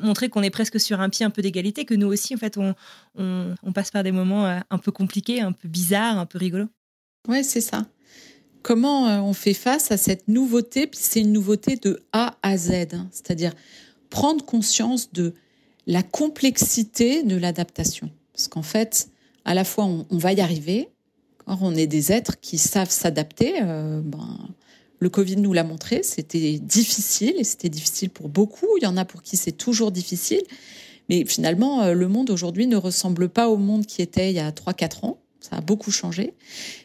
montrer 0.00 0.28
qu'on 0.28 0.42
est 0.42 0.50
presque 0.50 0.80
sur 0.80 1.00
un 1.00 1.08
pied 1.08 1.24
un 1.24 1.30
peu 1.30 1.42
d'égalité, 1.42 1.84
que 1.84 1.94
nous 1.94 2.08
aussi 2.08 2.34
en 2.34 2.38
fait 2.38 2.58
on, 2.58 2.74
on, 3.16 3.72
passe 3.72 3.90
par 3.90 4.02
des 4.02 4.12
moments 4.12 4.46
un 4.46 4.78
peu 4.78 4.92
compliqués, 4.92 5.40
un 5.40 5.52
peu 5.52 5.68
bizarres, 5.68 6.18
un 6.18 6.26
peu 6.26 6.38
rigolos. 6.38 6.68
Ouais, 7.28 7.42
c'est 7.42 7.60
ça. 7.60 7.86
Comment 8.62 9.26
on 9.28 9.32
fait 9.32 9.54
face 9.54 9.90
à 9.90 9.96
cette 9.96 10.28
nouveauté? 10.28 10.88
C'est 10.92 11.20
une 11.20 11.32
nouveauté 11.32 11.76
de 11.76 12.02
A 12.12 12.36
à 12.42 12.56
Z, 12.56 12.70
hein. 12.92 13.08
c'est-à-dire 13.10 13.52
prendre 14.10 14.44
conscience 14.44 15.12
de 15.12 15.34
la 15.86 16.02
complexité 16.02 17.22
de 17.22 17.36
l'adaptation. 17.36 18.10
Parce 18.32 18.48
qu'en 18.48 18.62
fait, 18.62 19.08
à 19.44 19.54
la 19.54 19.64
fois, 19.64 19.84
on, 19.84 20.06
va 20.10 20.32
y 20.32 20.40
arriver. 20.40 20.88
On 21.46 21.74
est 21.74 21.86
des 21.86 22.12
êtres 22.12 22.40
qui 22.40 22.58
savent 22.58 22.90
s'adapter. 22.90 23.54
Euh, 23.62 24.00
ben, 24.02 24.38
le 24.98 25.08
Covid 25.08 25.36
nous 25.36 25.52
l'a 25.52 25.64
montré, 25.64 26.02
c'était 26.04 26.58
difficile 26.58 27.34
et 27.38 27.44
c'était 27.44 27.68
difficile 27.68 28.10
pour 28.10 28.28
beaucoup. 28.28 28.68
Il 28.80 28.84
y 28.84 28.86
en 28.86 28.96
a 28.96 29.04
pour 29.04 29.22
qui 29.22 29.36
c'est 29.36 29.52
toujours 29.52 29.90
difficile. 29.90 30.42
Mais 31.08 31.24
finalement, 31.24 31.82
euh, 31.82 31.94
le 31.94 32.08
monde 32.08 32.30
aujourd'hui 32.30 32.66
ne 32.66 32.76
ressemble 32.76 33.28
pas 33.28 33.48
au 33.48 33.56
monde 33.56 33.84
qui 33.84 34.00
était 34.02 34.30
il 34.30 34.36
y 34.36 34.40
a 34.40 34.50
3-4 34.50 35.04
ans. 35.04 35.18
Ça 35.40 35.56
a 35.56 35.60
beaucoup 35.60 35.90
changé. 35.90 36.34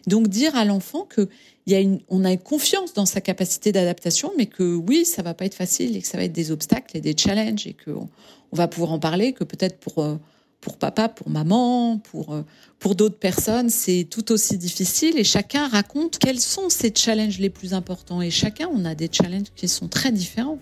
Donc 0.08 0.30
dire 0.30 0.56
à 0.56 0.66
l'enfant 0.66 1.06
que 1.08 1.30
il 1.68 1.74
y 1.74 1.76
a 1.76 1.80
une, 1.80 2.00
on 2.08 2.24
a 2.24 2.36
confiance 2.38 2.94
dans 2.94 3.06
sa 3.06 3.20
capacité 3.20 3.74
d'adaptation, 3.74 4.32
mais 4.38 4.46
que 4.46 4.74
oui, 4.74 5.04
ça 5.04 5.22
va 5.22 5.34
pas 5.34 5.46
être 5.46 5.54
facile 5.54 5.98
et 5.98 6.02
que 6.02 6.08
ça 6.08 6.18
va 6.18 6.24
être 6.24 6.34
des 6.34 6.50
obstacles 6.50 6.96
et 6.96 7.02
des 7.02 7.16
challenges 7.16 7.68
et 7.68 7.76
qu'on 7.76 8.10
on 8.52 8.56
va 8.56 8.70
pouvoir 8.70 8.94
en 8.94 9.00
parler, 9.00 9.34
que 9.34 9.44
peut-être 9.44 9.78
pour 9.78 10.00
euh, 10.00 10.16
pour 10.68 10.78
papa, 10.78 11.08
pour 11.08 11.30
maman, 11.30 11.98
pour, 11.98 12.34
euh, 12.34 12.42
pour 12.78 12.96
d'autres 12.96 13.18
personnes, 13.18 13.70
c'est 13.70 14.04
tout 14.04 14.34
aussi 14.34 14.58
difficile 14.58 15.18
et 15.18 15.24
chacun 15.24 15.66
raconte 15.70 16.20
quels 16.20 16.42
sont 16.42 16.68
ses 16.68 16.92
challenges 16.94 17.40
les 17.40 17.50
plus 17.50 17.74
importants 17.74 18.22
et 18.22 18.30
chacun, 18.30 18.68
on 18.74 18.84
a 18.84 18.94
des 18.94 19.08
challenges 19.10 19.48
qui 19.56 19.70
sont 19.70 19.88
très 19.88 20.12
différents. 20.12 20.60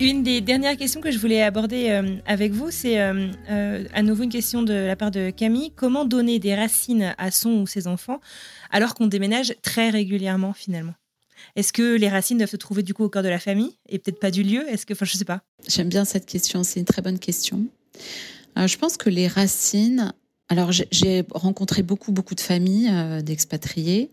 Une 0.00 0.22
des 0.22 0.40
dernières 0.40 0.78
questions 0.78 1.02
que 1.02 1.10
je 1.10 1.18
voulais 1.18 1.42
aborder 1.42 1.90
euh, 1.90 2.16
avec 2.24 2.52
vous, 2.52 2.70
c'est 2.70 2.98
euh, 2.98 3.84
à 3.92 4.02
nouveau 4.02 4.22
une 4.22 4.30
question 4.30 4.62
de 4.62 4.72
la 4.72 4.96
part 4.96 5.10
de 5.10 5.28
Camille. 5.28 5.70
Comment 5.76 6.06
donner 6.06 6.38
des 6.38 6.54
racines 6.54 7.14
à 7.18 7.30
son 7.30 7.50
ou 7.60 7.66
ses 7.66 7.88
enfants 7.88 8.20
alors 8.70 8.94
qu'on 8.94 9.06
déménage 9.06 9.52
très 9.60 9.90
régulièrement 9.90 10.54
finalement? 10.54 10.94
Est-ce 11.58 11.72
que 11.72 11.96
les 11.96 12.08
racines 12.08 12.38
doivent 12.38 12.48
se 12.48 12.56
trouver 12.56 12.84
du 12.84 12.94
coup 12.94 13.02
au 13.02 13.08
cœur 13.08 13.24
de 13.24 13.28
la 13.28 13.40
famille 13.40 13.72
et 13.88 13.98
peut-être 13.98 14.20
pas 14.20 14.30
du 14.30 14.44
lieu? 14.44 14.64
Est-ce 14.68 14.86
que, 14.86 14.92
enfin, 14.92 15.04
je 15.04 15.16
sais 15.16 15.24
pas. 15.24 15.42
J'aime 15.66 15.88
bien 15.88 16.04
cette 16.04 16.24
question. 16.24 16.62
C'est 16.62 16.78
une 16.78 16.86
très 16.86 17.02
bonne 17.02 17.18
question. 17.18 17.66
je 18.56 18.76
pense 18.76 18.96
que 18.96 19.10
les 19.10 19.26
racines. 19.26 20.12
Alors, 20.48 20.70
j'ai 20.70 21.24
rencontré 21.32 21.82
beaucoup, 21.82 22.12
beaucoup 22.12 22.36
de 22.36 22.40
familles 22.40 22.88
euh, 22.92 23.22
d'expatriés 23.22 24.12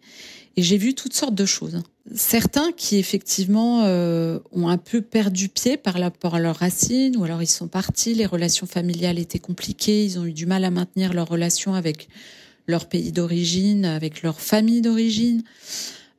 et 0.58 0.64
j'ai 0.64 0.78
vu 0.78 0.96
toutes 0.96 1.14
sortes 1.14 1.36
de 1.36 1.46
choses. 1.46 1.84
Certains 2.16 2.72
qui 2.72 2.98
effectivement 2.98 3.84
euh, 3.84 4.40
ont 4.52 4.68
un 4.68 4.80
peu 4.80 5.02
perdu 5.02 5.48
pied 5.48 5.78
par 5.78 5.94
rapport 5.94 6.34
à 6.34 6.40
leurs 6.40 6.58
racines, 6.58 7.16
ou 7.16 7.26
alors 7.26 7.44
ils 7.44 7.48
sont 7.48 7.68
partis, 7.68 8.16
les 8.16 8.26
relations 8.26 8.66
familiales 8.66 9.20
étaient 9.20 9.40
compliquées, 9.40 10.04
ils 10.04 10.18
ont 10.18 10.26
eu 10.26 10.34
du 10.34 10.48
mal 10.48 10.64
à 10.66 10.72
maintenir 10.72 11.14
leurs 11.14 11.30
relations 11.30 11.76
avec 11.76 12.10
leur 12.68 12.90
pays 12.90 13.12
d'origine, 13.12 13.86
avec 13.86 14.24
leur 14.24 14.42
famille 14.42 14.82
d'origine. 14.82 15.44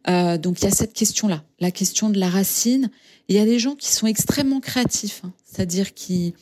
Euh, 0.09 0.39
donc 0.39 0.61
il 0.61 0.65
y 0.65 0.69
a 0.69 0.71
cette 0.71 0.93
question-là, 0.93 1.43
la 1.59 1.71
question 1.71 2.11
de 2.11 2.19
la 2.19 2.29
racine. 2.29 2.91
Il 3.29 3.37
y 3.37 3.39
a 3.39 3.45
des 3.45 3.59
gens 3.59 3.75
qui 3.75 3.93
sont 3.93 4.07
extrêmement 4.07 4.61
créatifs, 4.61 5.23
hein, 5.25 5.33
c'est-à-dire 5.45 5.95
qui 5.95 6.35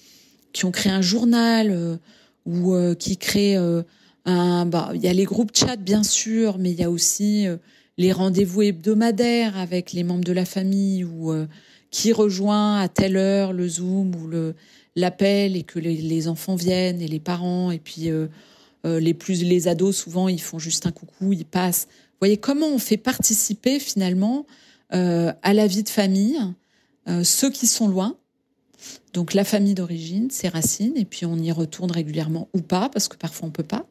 qui 0.53 0.66
ont 0.66 0.70
créé 0.70 0.92
un 0.92 1.03
journal 1.03 1.70
euh, 1.70 1.96
ou 2.46 2.74
euh, 2.74 2.94
qui 2.94 3.16
créent 3.16 3.57
un. 4.27 4.66
Bah, 4.66 4.90
il 4.94 5.03
y 5.03 5.09
a 5.09 5.12
les 5.12 5.24
groupes 5.24 5.57
chat 5.57 5.77
bien 5.77 6.03
sûr, 6.03 6.59
mais 6.59 6.72
il 6.72 6.79
y 6.79 6.85
a 6.85 6.90
aussi 6.90 7.46
les 7.96 8.12
rendez-vous 8.12 8.62
hebdomadaires 8.62 9.57
avec 9.57 9.92
les 9.92 10.05
membres 10.05 10.24
de 10.24 10.33
la 10.33 10.44
famille 10.44 11.05
ou 11.05 11.33
qui 11.90 12.12
rejoint 12.12 12.81
à 12.81 12.88
telle 12.88 13.16
heure 13.16 13.53
le 13.53 13.68
Zoom 13.68 14.14
ou 14.16 14.27
le 14.27 14.55
l'appel 14.96 15.57
et 15.57 15.64
que 15.64 15.81
les, 15.81 15.96
les, 15.96 16.29
enfants 16.29 16.55
viennent 16.55 17.03
et 17.03 17.09
les 17.09 17.18
parents 17.18 17.72
et 17.72 17.81
puis 17.81 18.11
les 18.85 19.14
plus 19.14 19.42
les 19.42 19.68
ados 19.68 19.96
souvent 19.96 20.29
ils 20.29 20.40
font 20.40 20.59
juste 20.59 20.87
un 20.87 20.92
coucou, 20.92 21.33
ils 21.33 21.44
passent 21.44 21.88
voyez 22.20 22.37
comment 22.37 22.68
on 22.68 22.79
fait 22.79 22.96
participer 22.96 23.79
finalement 23.79 24.46
euh, 24.94 25.33
à 25.42 25.55
la 25.55 25.66
vie 25.66 25.83
de 25.83 25.88
famille 25.88 26.38
euh, 27.09 27.24
ceux 27.24 27.50
qui 27.50 27.66
sont 27.66 27.88
loin. 27.88 28.16
Donc 29.12 29.35
la 29.35 29.44
famille 29.44 29.74
d'origine, 29.74 30.31
ses 30.31 30.48
racines, 30.48 30.96
et 30.96 31.05
puis 31.05 31.27
on 31.27 31.37
y 31.37 31.50
retourne 31.53 31.90
régulièrement 31.90 32.48
ou 32.53 32.61
pas, 32.61 32.88
parce 32.88 33.09
que 33.09 33.16
parfois 33.16 33.48
on 33.48 33.50
peut 33.50 33.62
pas. 33.62 33.87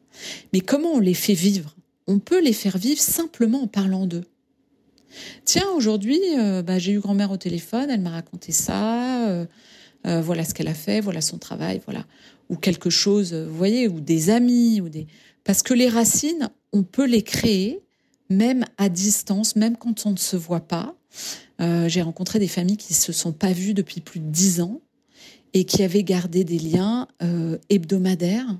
Mais 0.52 0.60
comment 0.60 0.92
on 0.92 1.00
les 1.00 1.14
fait 1.14 1.34
vivre? 1.34 1.74
On 2.06 2.18
peut 2.18 2.40
les 2.40 2.52
faire 2.52 2.78
vivre 2.78 3.00
simplement 3.00 3.62
en 3.62 3.66
parlant 3.66 4.06
d'eux. 4.06 4.24
Tiens, 5.44 5.68
aujourd'hui, 5.74 6.20
euh, 6.38 6.62
bah, 6.62 6.78
j'ai 6.78 6.92
eu 6.92 7.00
grand-mère 7.00 7.30
au 7.30 7.36
téléphone, 7.36 7.90
elle 7.90 8.00
m'a 8.00 8.10
raconté 8.10 8.52
ça, 8.52 9.46
voilà 10.04 10.44
ce 10.44 10.52
qu'elle 10.52 10.68
a 10.68 10.74
fait, 10.74 11.00
voilà 11.00 11.20
son 11.22 11.38
travail, 11.38 11.80
voilà. 11.86 12.04
Ou 12.50 12.56
quelque 12.56 12.90
chose, 12.90 13.32
vous 13.32 13.56
voyez, 13.56 13.88
ou 13.88 14.00
des 14.00 14.30
amis, 14.30 14.80
ou 14.80 14.88
des... 14.88 15.06
Parce 15.44 15.62
que 15.62 15.72
les 15.72 15.88
racines, 15.88 16.50
on 16.72 16.82
peut 16.82 17.06
les 17.06 17.22
créer 17.22 17.83
même 18.30 18.64
à 18.78 18.88
distance, 18.88 19.56
même 19.56 19.76
quand 19.76 20.06
on 20.06 20.10
ne 20.10 20.16
se 20.16 20.36
voit 20.36 20.60
pas. 20.60 20.94
Euh, 21.60 21.88
j'ai 21.88 22.02
rencontré 22.02 22.38
des 22.38 22.48
familles 22.48 22.76
qui 22.76 22.94
se 22.94 23.12
sont 23.12 23.32
pas 23.32 23.52
vues 23.52 23.74
depuis 23.74 24.00
plus 24.00 24.20
de 24.20 24.28
dix 24.28 24.60
ans 24.60 24.80
et 25.52 25.64
qui 25.64 25.82
avaient 25.82 26.02
gardé 26.02 26.42
des 26.42 26.58
liens 26.58 27.06
euh, 27.22 27.58
hebdomadaires. 27.70 28.56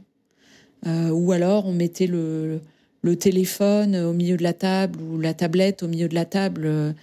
Euh, 0.87 1.09
ou 1.11 1.33
alors 1.33 1.67
on 1.67 1.73
mettait 1.73 2.07
le, 2.07 2.61
le, 3.03 3.17
téléphone 3.17 3.97
au 3.97 4.13
milieu 4.13 4.37
de 4.37 4.43
la 4.43 4.53
table 4.53 5.01
ou 5.01 5.19
la 5.19 5.33
tablette 5.33 5.83
au 5.83 5.89
milieu 5.89 6.09
de 6.09 6.15
la 6.15 6.27
table 6.27 6.95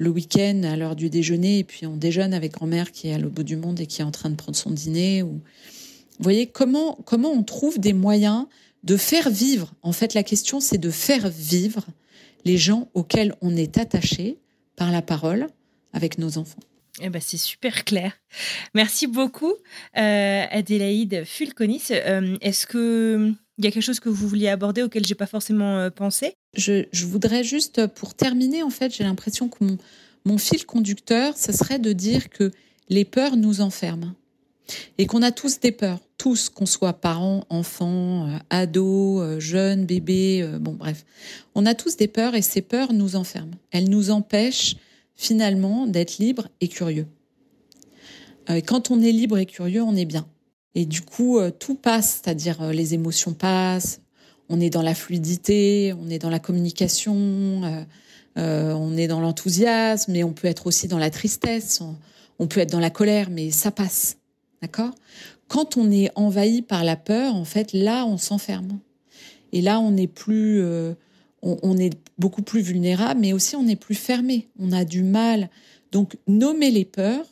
le 0.00 0.08
week-end 0.08 0.62
à 0.64 0.76
l'heure 0.76 0.94
du 0.94 1.10
déjeuner 1.10 1.58
et 1.60 1.64
puis 1.64 1.86
on 1.86 1.96
déjeune 1.96 2.34
avec 2.34 2.52
grand-mère 2.52 2.92
qui 2.92 3.08
est 3.08 3.14
à 3.14 3.18
l'autre 3.18 3.34
bout 3.34 3.42
du 3.42 3.56
monde 3.56 3.80
et 3.80 3.86
qui 3.86 4.02
est 4.02 4.04
en 4.04 4.10
train 4.10 4.30
de 4.30 4.34
prendre 4.34 4.56
son 4.56 4.70
dîner. 4.70 5.22
Ou... 5.22 5.28
Vous 6.20 6.24
voyez 6.24 6.46
comment, 6.46 6.98
comment 7.04 7.30
on 7.30 7.42
trouve 7.42 7.78
des 7.78 7.94
moyens 7.94 8.46
de 8.82 8.96
faire 8.96 9.30
vivre. 9.30 9.72
En 9.82 9.92
fait, 9.92 10.14
la 10.14 10.22
question, 10.22 10.60
c'est 10.60 10.78
de 10.78 10.90
faire 10.90 11.28
vivre 11.28 11.84
les 12.44 12.56
gens 12.56 12.88
auxquels 12.94 13.34
on 13.40 13.56
est 13.56 13.78
attaché 13.78 14.38
par 14.76 14.90
la 14.90 15.02
parole 15.02 15.48
avec 15.92 16.18
nos 16.18 16.38
enfants. 16.38 16.60
Eh 17.02 17.08
ben, 17.08 17.20
c'est 17.20 17.36
super 17.36 17.84
clair. 17.84 18.12
Merci 18.74 19.06
beaucoup, 19.06 19.54
euh, 19.96 20.44
Adélaïde 20.50 21.24
Fulconis. 21.24 21.84
Euh, 21.90 22.36
est-ce 22.40 22.66
que 22.66 23.32
il 23.58 23.64
y 23.64 23.68
a 23.68 23.70
quelque 23.70 23.82
chose 23.82 24.00
que 24.00 24.08
vous 24.08 24.26
vouliez 24.26 24.48
aborder 24.48 24.82
auquel 24.82 25.04
j'ai 25.04 25.14
pas 25.14 25.26
forcément 25.26 25.78
euh, 25.78 25.90
pensé? 25.90 26.34
Je, 26.56 26.86
voudrais 27.04 27.44
juste, 27.44 27.86
pour 27.88 28.14
terminer, 28.14 28.62
en 28.62 28.70
fait, 28.70 28.94
j'ai 28.94 29.04
l'impression 29.04 29.48
que 29.48 29.62
mon, 29.62 29.78
mon 30.24 30.38
fil 30.38 30.64
conducteur, 30.64 31.36
ce 31.36 31.52
serait 31.52 31.78
de 31.78 31.92
dire 31.92 32.30
que 32.30 32.50
les 32.88 33.04
peurs 33.04 33.36
nous 33.36 33.60
enferment 33.60 34.14
et 34.98 35.06
qu'on 35.06 35.22
a 35.22 35.30
tous 35.30 35.60
des 35.60 35.72
peurs, 35.72 36.00
tous, 36.20 36.50
qu'on 36.50 36.66
soit 36.66 36.92
parents, 36.92 37.46
enfants, 37.48 38.28
euh, 38.28 38.36
ados, 38.50 39.22
euh, 39.22 39.40
jeunes, 39.40 39.86
bébés, 39.86 40.42
euh, 40.42 40.58
bon 40.58 40.72
bref, 40.74 41.06
on 41.54 41.64
a 41.64 41.74
tous 41.74 41.96
des 41.96 42.08
peurs 42.08 42.34
et 42.34 42.42
ces 42.42 42.60
peurs 42.60 42.92
nous 42.92 43.16
enferment. 43.16 43.54
Elles 43.70 43.88
nous 43.88 44.10
empêchent 44.10 44.76
finalement 45.16 45.86
d'être 45.86 46.18
libres 46.18 46.48
et 46.60 46.68
curieux. 46.68 47.06
Quand 48.66 48.90
on 48.90 49.00
est 49.00 49.12
libre 49.12 49.38
et 49.38 49.46
curieux, 49.46 49.80
on 49.80 49.94
est 49.94 50.06
bien. 50.06 50.26
Et 50.74 50.84
du 50.84 51.02
coup, 51.02 51.38
tout 51.60 51.76
passe, 51.76 52.20
c'est-à-dire 52.20 52.72
les 52.72 52.94
émotions 52.94 53.32
passent, 53.32 54.00
on 54.48 54.60
est 54.60 54.70
dans 54.70 54.82
la 54.82 54.94
fluidité, 54.94 55.94
on 56.00 56.10
est 56.10 56.18
dans 56.18 56.30
la 56.30 56.40
communication, 56.40 57.62
on 58.34 58.96
est 58.96 59.06
dans 59.06 59.20
l'enthousiasme, 59.20 60.10
mais 60.10 60.24
on 60.24 60.32
peut 60.32 60.48
être 60.48 60.66
aussi 60.66 60.88
dans 60.88 60.98
la 60.98 61.10
tristesse, 61.10 61.80
on 62.40 62.48
peut 62.48 62.58
être 62.58 62.72
dans 62.72 62.80
la 62.80 62.90
colère, 62.90 63.28
mais 63.30 63.52
ça 63.52 63.70
passe. 63.70 64.16
D'accord? 64.62 64.94
Quand 65.50 65.76
on 65.76 65.90
est 65.90 66.12
envahi 66.14 66.62
par 66.62 66.84
la 66.84 66.94
peur, 66.94 67.34
en 67.34 67.44
fait, 67.44 67.72
là, 67.72 68.06
on 68.06 68.18
s'enferme. 68.18 68.78
Et 69.52 69.60
là, 69.60 69.80
on 69.80 69.96
est 69.96 70.06
plus, 70.06 70.62
euh, 70.62 70.94
on, 71.42 71.76
est 71.76 71.98
beaucoup 72.18 72.42
plus 72.42 72.60
vulnérable, 72.60 73.20
mais 73.20 73.32
aussi 73.32 73.56
on 73.56 73.66
est 73.66 73.74
plus 73.74 73.96
fermé. 73.96 74.48
On 74.60 74.70
a 74.70 74.84
du 74.84 75.02
mal. 75.02 75.50
Donc, 75.90 76.16
nommer 76.28 76.70
les 76.70 76.84
peurs 76.84 77.26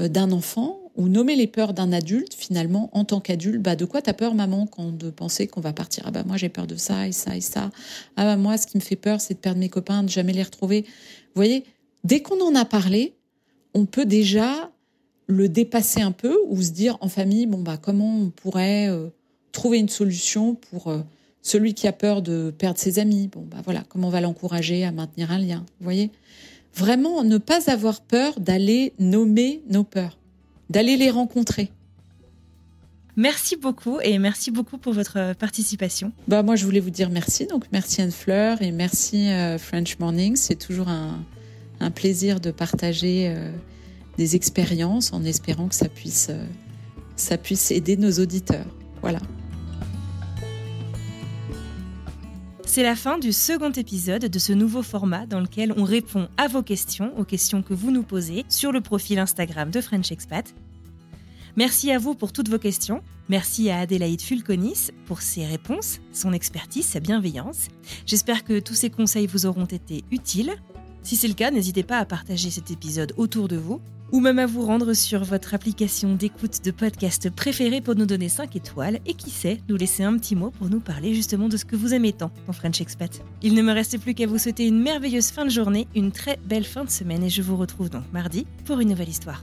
euh, 0.00 0.08
d'un 0.08 0.32
enfant 0.32 0.80
ou 0.96 1.06
nommer 1.06 1.36
les 1.36 1.46
peurs 1.46 1.74
d'un 1.74 1.92
adulte, 1.92 2.34
finalement, 2.34 2.90
en 2.92 3.04
tant 3.04 3.20
qu'adulte, 3.20 3.62
bah, 3.62 3.76
de 3.76 3.84
quoi 3.84 4.02
t'as 4.02 4.14
peur, 4.14 4.34
maman, 4.34 4.66
quand 4.66 4.90
de 4.90 5.10
penser 5.10 5.46
qu'on 5.46 5.60
va 5.60 5.72
partir? 5.72 6.02
Ah, 6.08 6.10
bah, 6.10 6.24
moi, 6.26 6.36
j'ai 6.36 6.48
peur 6.48 6.66
de 6.66 6.74
ça 6.74 7.06
et 7.06 7.12
ça 7.12 7.36
et 7.36 7.40
ça. 7.40 7.70
Ah, 8.16 8.24
bah, 8.24 8.36
moi, 8.36 8.58
ce 8.58 8.66
qui 8.66 8.78
me 8.78 8.82
fait 8.82 8.96
peur, 8.96 9.20
c'est 9.20 9.34
de 9.34 9.38
perdre 9.38 9.60
mes 9.60 9.68
copains, 9.68 10.02
de 10.02 10.08
jamais 10.08 10.32
les 10.32 10.42
retrouver. 10.42 10.82
Vous 10.82 11.36
voyez, 11.36 11.62
dès 12.02 12.20
qu'on 12.20 12.44
en 12.44 12.56
a 12.56 12.64
parlé, 12.64 13.14
on 13.74 13.86
peut 13.86 14.06
déjà 14.06 14.72
le 15.26 15.48
dépasser 15.48 16.00
un 16.00 16.12
peu 16.12 16.36
ou 16.48 16.60
se 16.60 16.70
dire 16.70 16.98
en 17.00 17.08
famille, 17.08 17.46
bon, 17.46 17.62
bah, 17.62 17.76
comment 17.80 18.18
on 18.18 18.30
pourrait 18.30 18.88
euh, 18.88 19.08
trouver 19.52 19.78
une 19.78 19.88
solution 19.88 20.54
pour 20.54 20.88
euh, 20.88 21.00
celui 21.42 21.74
qui 21.74 21.86
a 21.86 21.92
peur 21.92 22.22
de 22.22 22.52
perdre 22.56 22.78
ses 22.78 22.98
amis? 22.98 23.28
Bon, 23.28 23.46
bah 23.48 23.58
voilà, 23.64 23.84
comment 23.88 24.08
on 24.08 24.10
va 24.10 24.20
l'encourager 24.20 24.84
à 24.84 24.92
maintenir 24.92 25.30
un 25.30 25.38
lien. 25.38 25.64
Vous 25.80 25.84
voyez? 25.84 26.10
Vraiment, 26.74 27.22
ne 27.22 27.38
pas 27.38 27.70
avoir 27.70 28.00
peur 28.00 28.40
d'aller 28.40 28.92
nommer 28.98 29.62
nos 29.68 29.84
peurs, 29.84 30.18
d'aller 30.70 30.96
les 30.96 31.10
rencontrer. 31.10 31.70
Merci 33.16 33.54
beaucoup 33.56 34.00
et 34.02 34.18
merci 34.18 34.50
beaucoup 34.50 34.76
pour 34.76 34.92
votre 34.92 35.34
participation. 35.34 36.10
Bah 36.26 36.42
moi 36.42 36.56
je 36.56 36.64
voulais 36.64 36.80
vous 36.80 36.90
dire 36.90 37.10
merci 37.10 37.46
donc 37.46 37.64
merci 37.70 38.02
Anne 38.02 38.10
Fleur 38.10 38.60
et 38.60 38.72
merci 38.72 39.28
euh, 39.28 39.56
French 39.56 40.00
Morning. 40.00 40.34
C'est 40.34 40.56
toujours 40.56 40.88
un, 40.88 41.22
un, 41.78 41.92
plaisir 41.92 42.40
de 42.40 42.50
partager 42.50 43.28
euh, 43.28 43.52
des 44.16 44.36
expériences 44.36 45.12
en 45.12 45.24
espérant 45.24 45.68
que 45.68 45.74
ça 45.74 45.88
puisse 45.88 46.28
euh, 46.30 46.46
ça 47.16 47.38
puisse 47.38 47.70
aider 47.70 47.96
nos 47.96 48.12
auditeurs. 48.12 48.66
Voilà. 49.00 49.20
C'est 52.66 52.82
la 52.82 52.96
fin 52.96 53.18
du 53.18 53.32
second 53.32 53.70
épisode 53.70 54.24
de 54.24 54.38
ce 54.40 54.52
nouveau 54.52 54.82
format 54.82 55.26
dans 55.26 55.38
lequel 55.38 55.72
on 55.76 55.84
répond 55.84 56.28
à 56.36 56.48
vos 56.48 56.62
questions, 56.62 57.16
aux 57.16 57.24
questions 57.24 57.62
que 57.62 57.72
vous 57.72 57.92
nous 57.92 58.02
posez 58.02 58.44
sur 58.48 58.72
le 58.72 58.80
profil 58.80 59.20
Instagram 59.20 59.70
de 59.70 59.80
French 59.80 60.10
Expat. 60.10 60.52
Merci 61.56 61.92
à 61.92 61.98
vous 61.98 62.16
pour 62.16 62.32
toutes 62.32 62.48
vos 62.48 62.58
questions. 62.58 63.00
Merci 63.28 63.70
à 63.70 63.78
Adélaïde 63.78 64.22
Fulconis 64.22 64.90
pour 65.06 65.22
ses 65.22 65.46
réponses, 65.46 66.00
son 66.12 66.32
expertise, 66.32 66.84
sa 66.84 66.98
bienveillance. 66.98 67.68
J'espère 68.06 68.42
que 68.42 68.58
tous 68.58 68.74
ces 68.74 68.90
conseils 68.90 69.28
vous 69.28 69.46
auront 69.46 69.66
été 69.66 70.02
utiles. 70.10 70.52
Si 71.04 71.16
c'est 71.16 71.28
le 71.28 71.34
cas, 71.34 71.50
n'hésitez 71.50 71.82
pas 71.82 71.98
à 71.98 72.06
partager 72.06 72.48
cet 72.48 72.70
épisode 72.70 73.12
autour 73.18 73.46
de 73.46 73.56
vous 73.56 73.82
ou 74.10 74.20
même 74.20 74.38
à 74.38 74.46
vous 74.46 74.64
rendre 74.64 74.94
sur 74.94 75.22
votre 75.22 75.52
application 75.52 76.14
d'écoute 76.14 76.64
de 76.64 76.70
podcast 76.70 77.28
préférée 77.28 77.82
pour 77.82 77.94
nous 77.94 78.06
donner 78.06 78.30
5 78.30 78.56
étoiles 78.56 79.00
et 79.04 79.12
qui 79.12 79.28
sait, 79.28 79.60
nous 79.68 79.76
laisser 79.76 80.02
un 80.02 80.16
petit 80.16 80.34
mot 80.34 80.50
pour 80.50 80.70
nous 80.70 80.80
parler 80.80 81.14
justement 81.14 81.48
de 81.48 81.58
ce 81.58 81.66
que 81.66 81.76
vous 81.76 81.92
aimez 81.92 82.14
tant 82.14 82.30
dans 82.46 82.54
French 82.54 82.80
Expat. 82.80 83.22
Il 83.42 83.54
ne 83.54 83.62
me 83.62 83.72
reste 83.72 83.98
plus 84.00 84.14
qu'à 84.14 84.26
vous 84.26 84.38
souhaiter 84.38 84.66
une 84.66 84.80
merveilleuse 84.80 85.30
fin 85.30 85.44
de 85.44 85.50
journée, 85.50 85.88
une 85.94 86.10
très 86.10 86.38
belle 86.46 86.64
fin 86.64 86.84
de 86.84 86.90
semaine 86.90 87.22
et 87.22 87.30
je 87.30 87.42
vous 87.42 87.56
retrouve 87.56 87.90
donc 87.90 88.04
mardi 88.12 88.46
pour 88.64 88.80
une 88.80 88.88
nouvelle 88.88 89.10
histoire. 89.10 89.42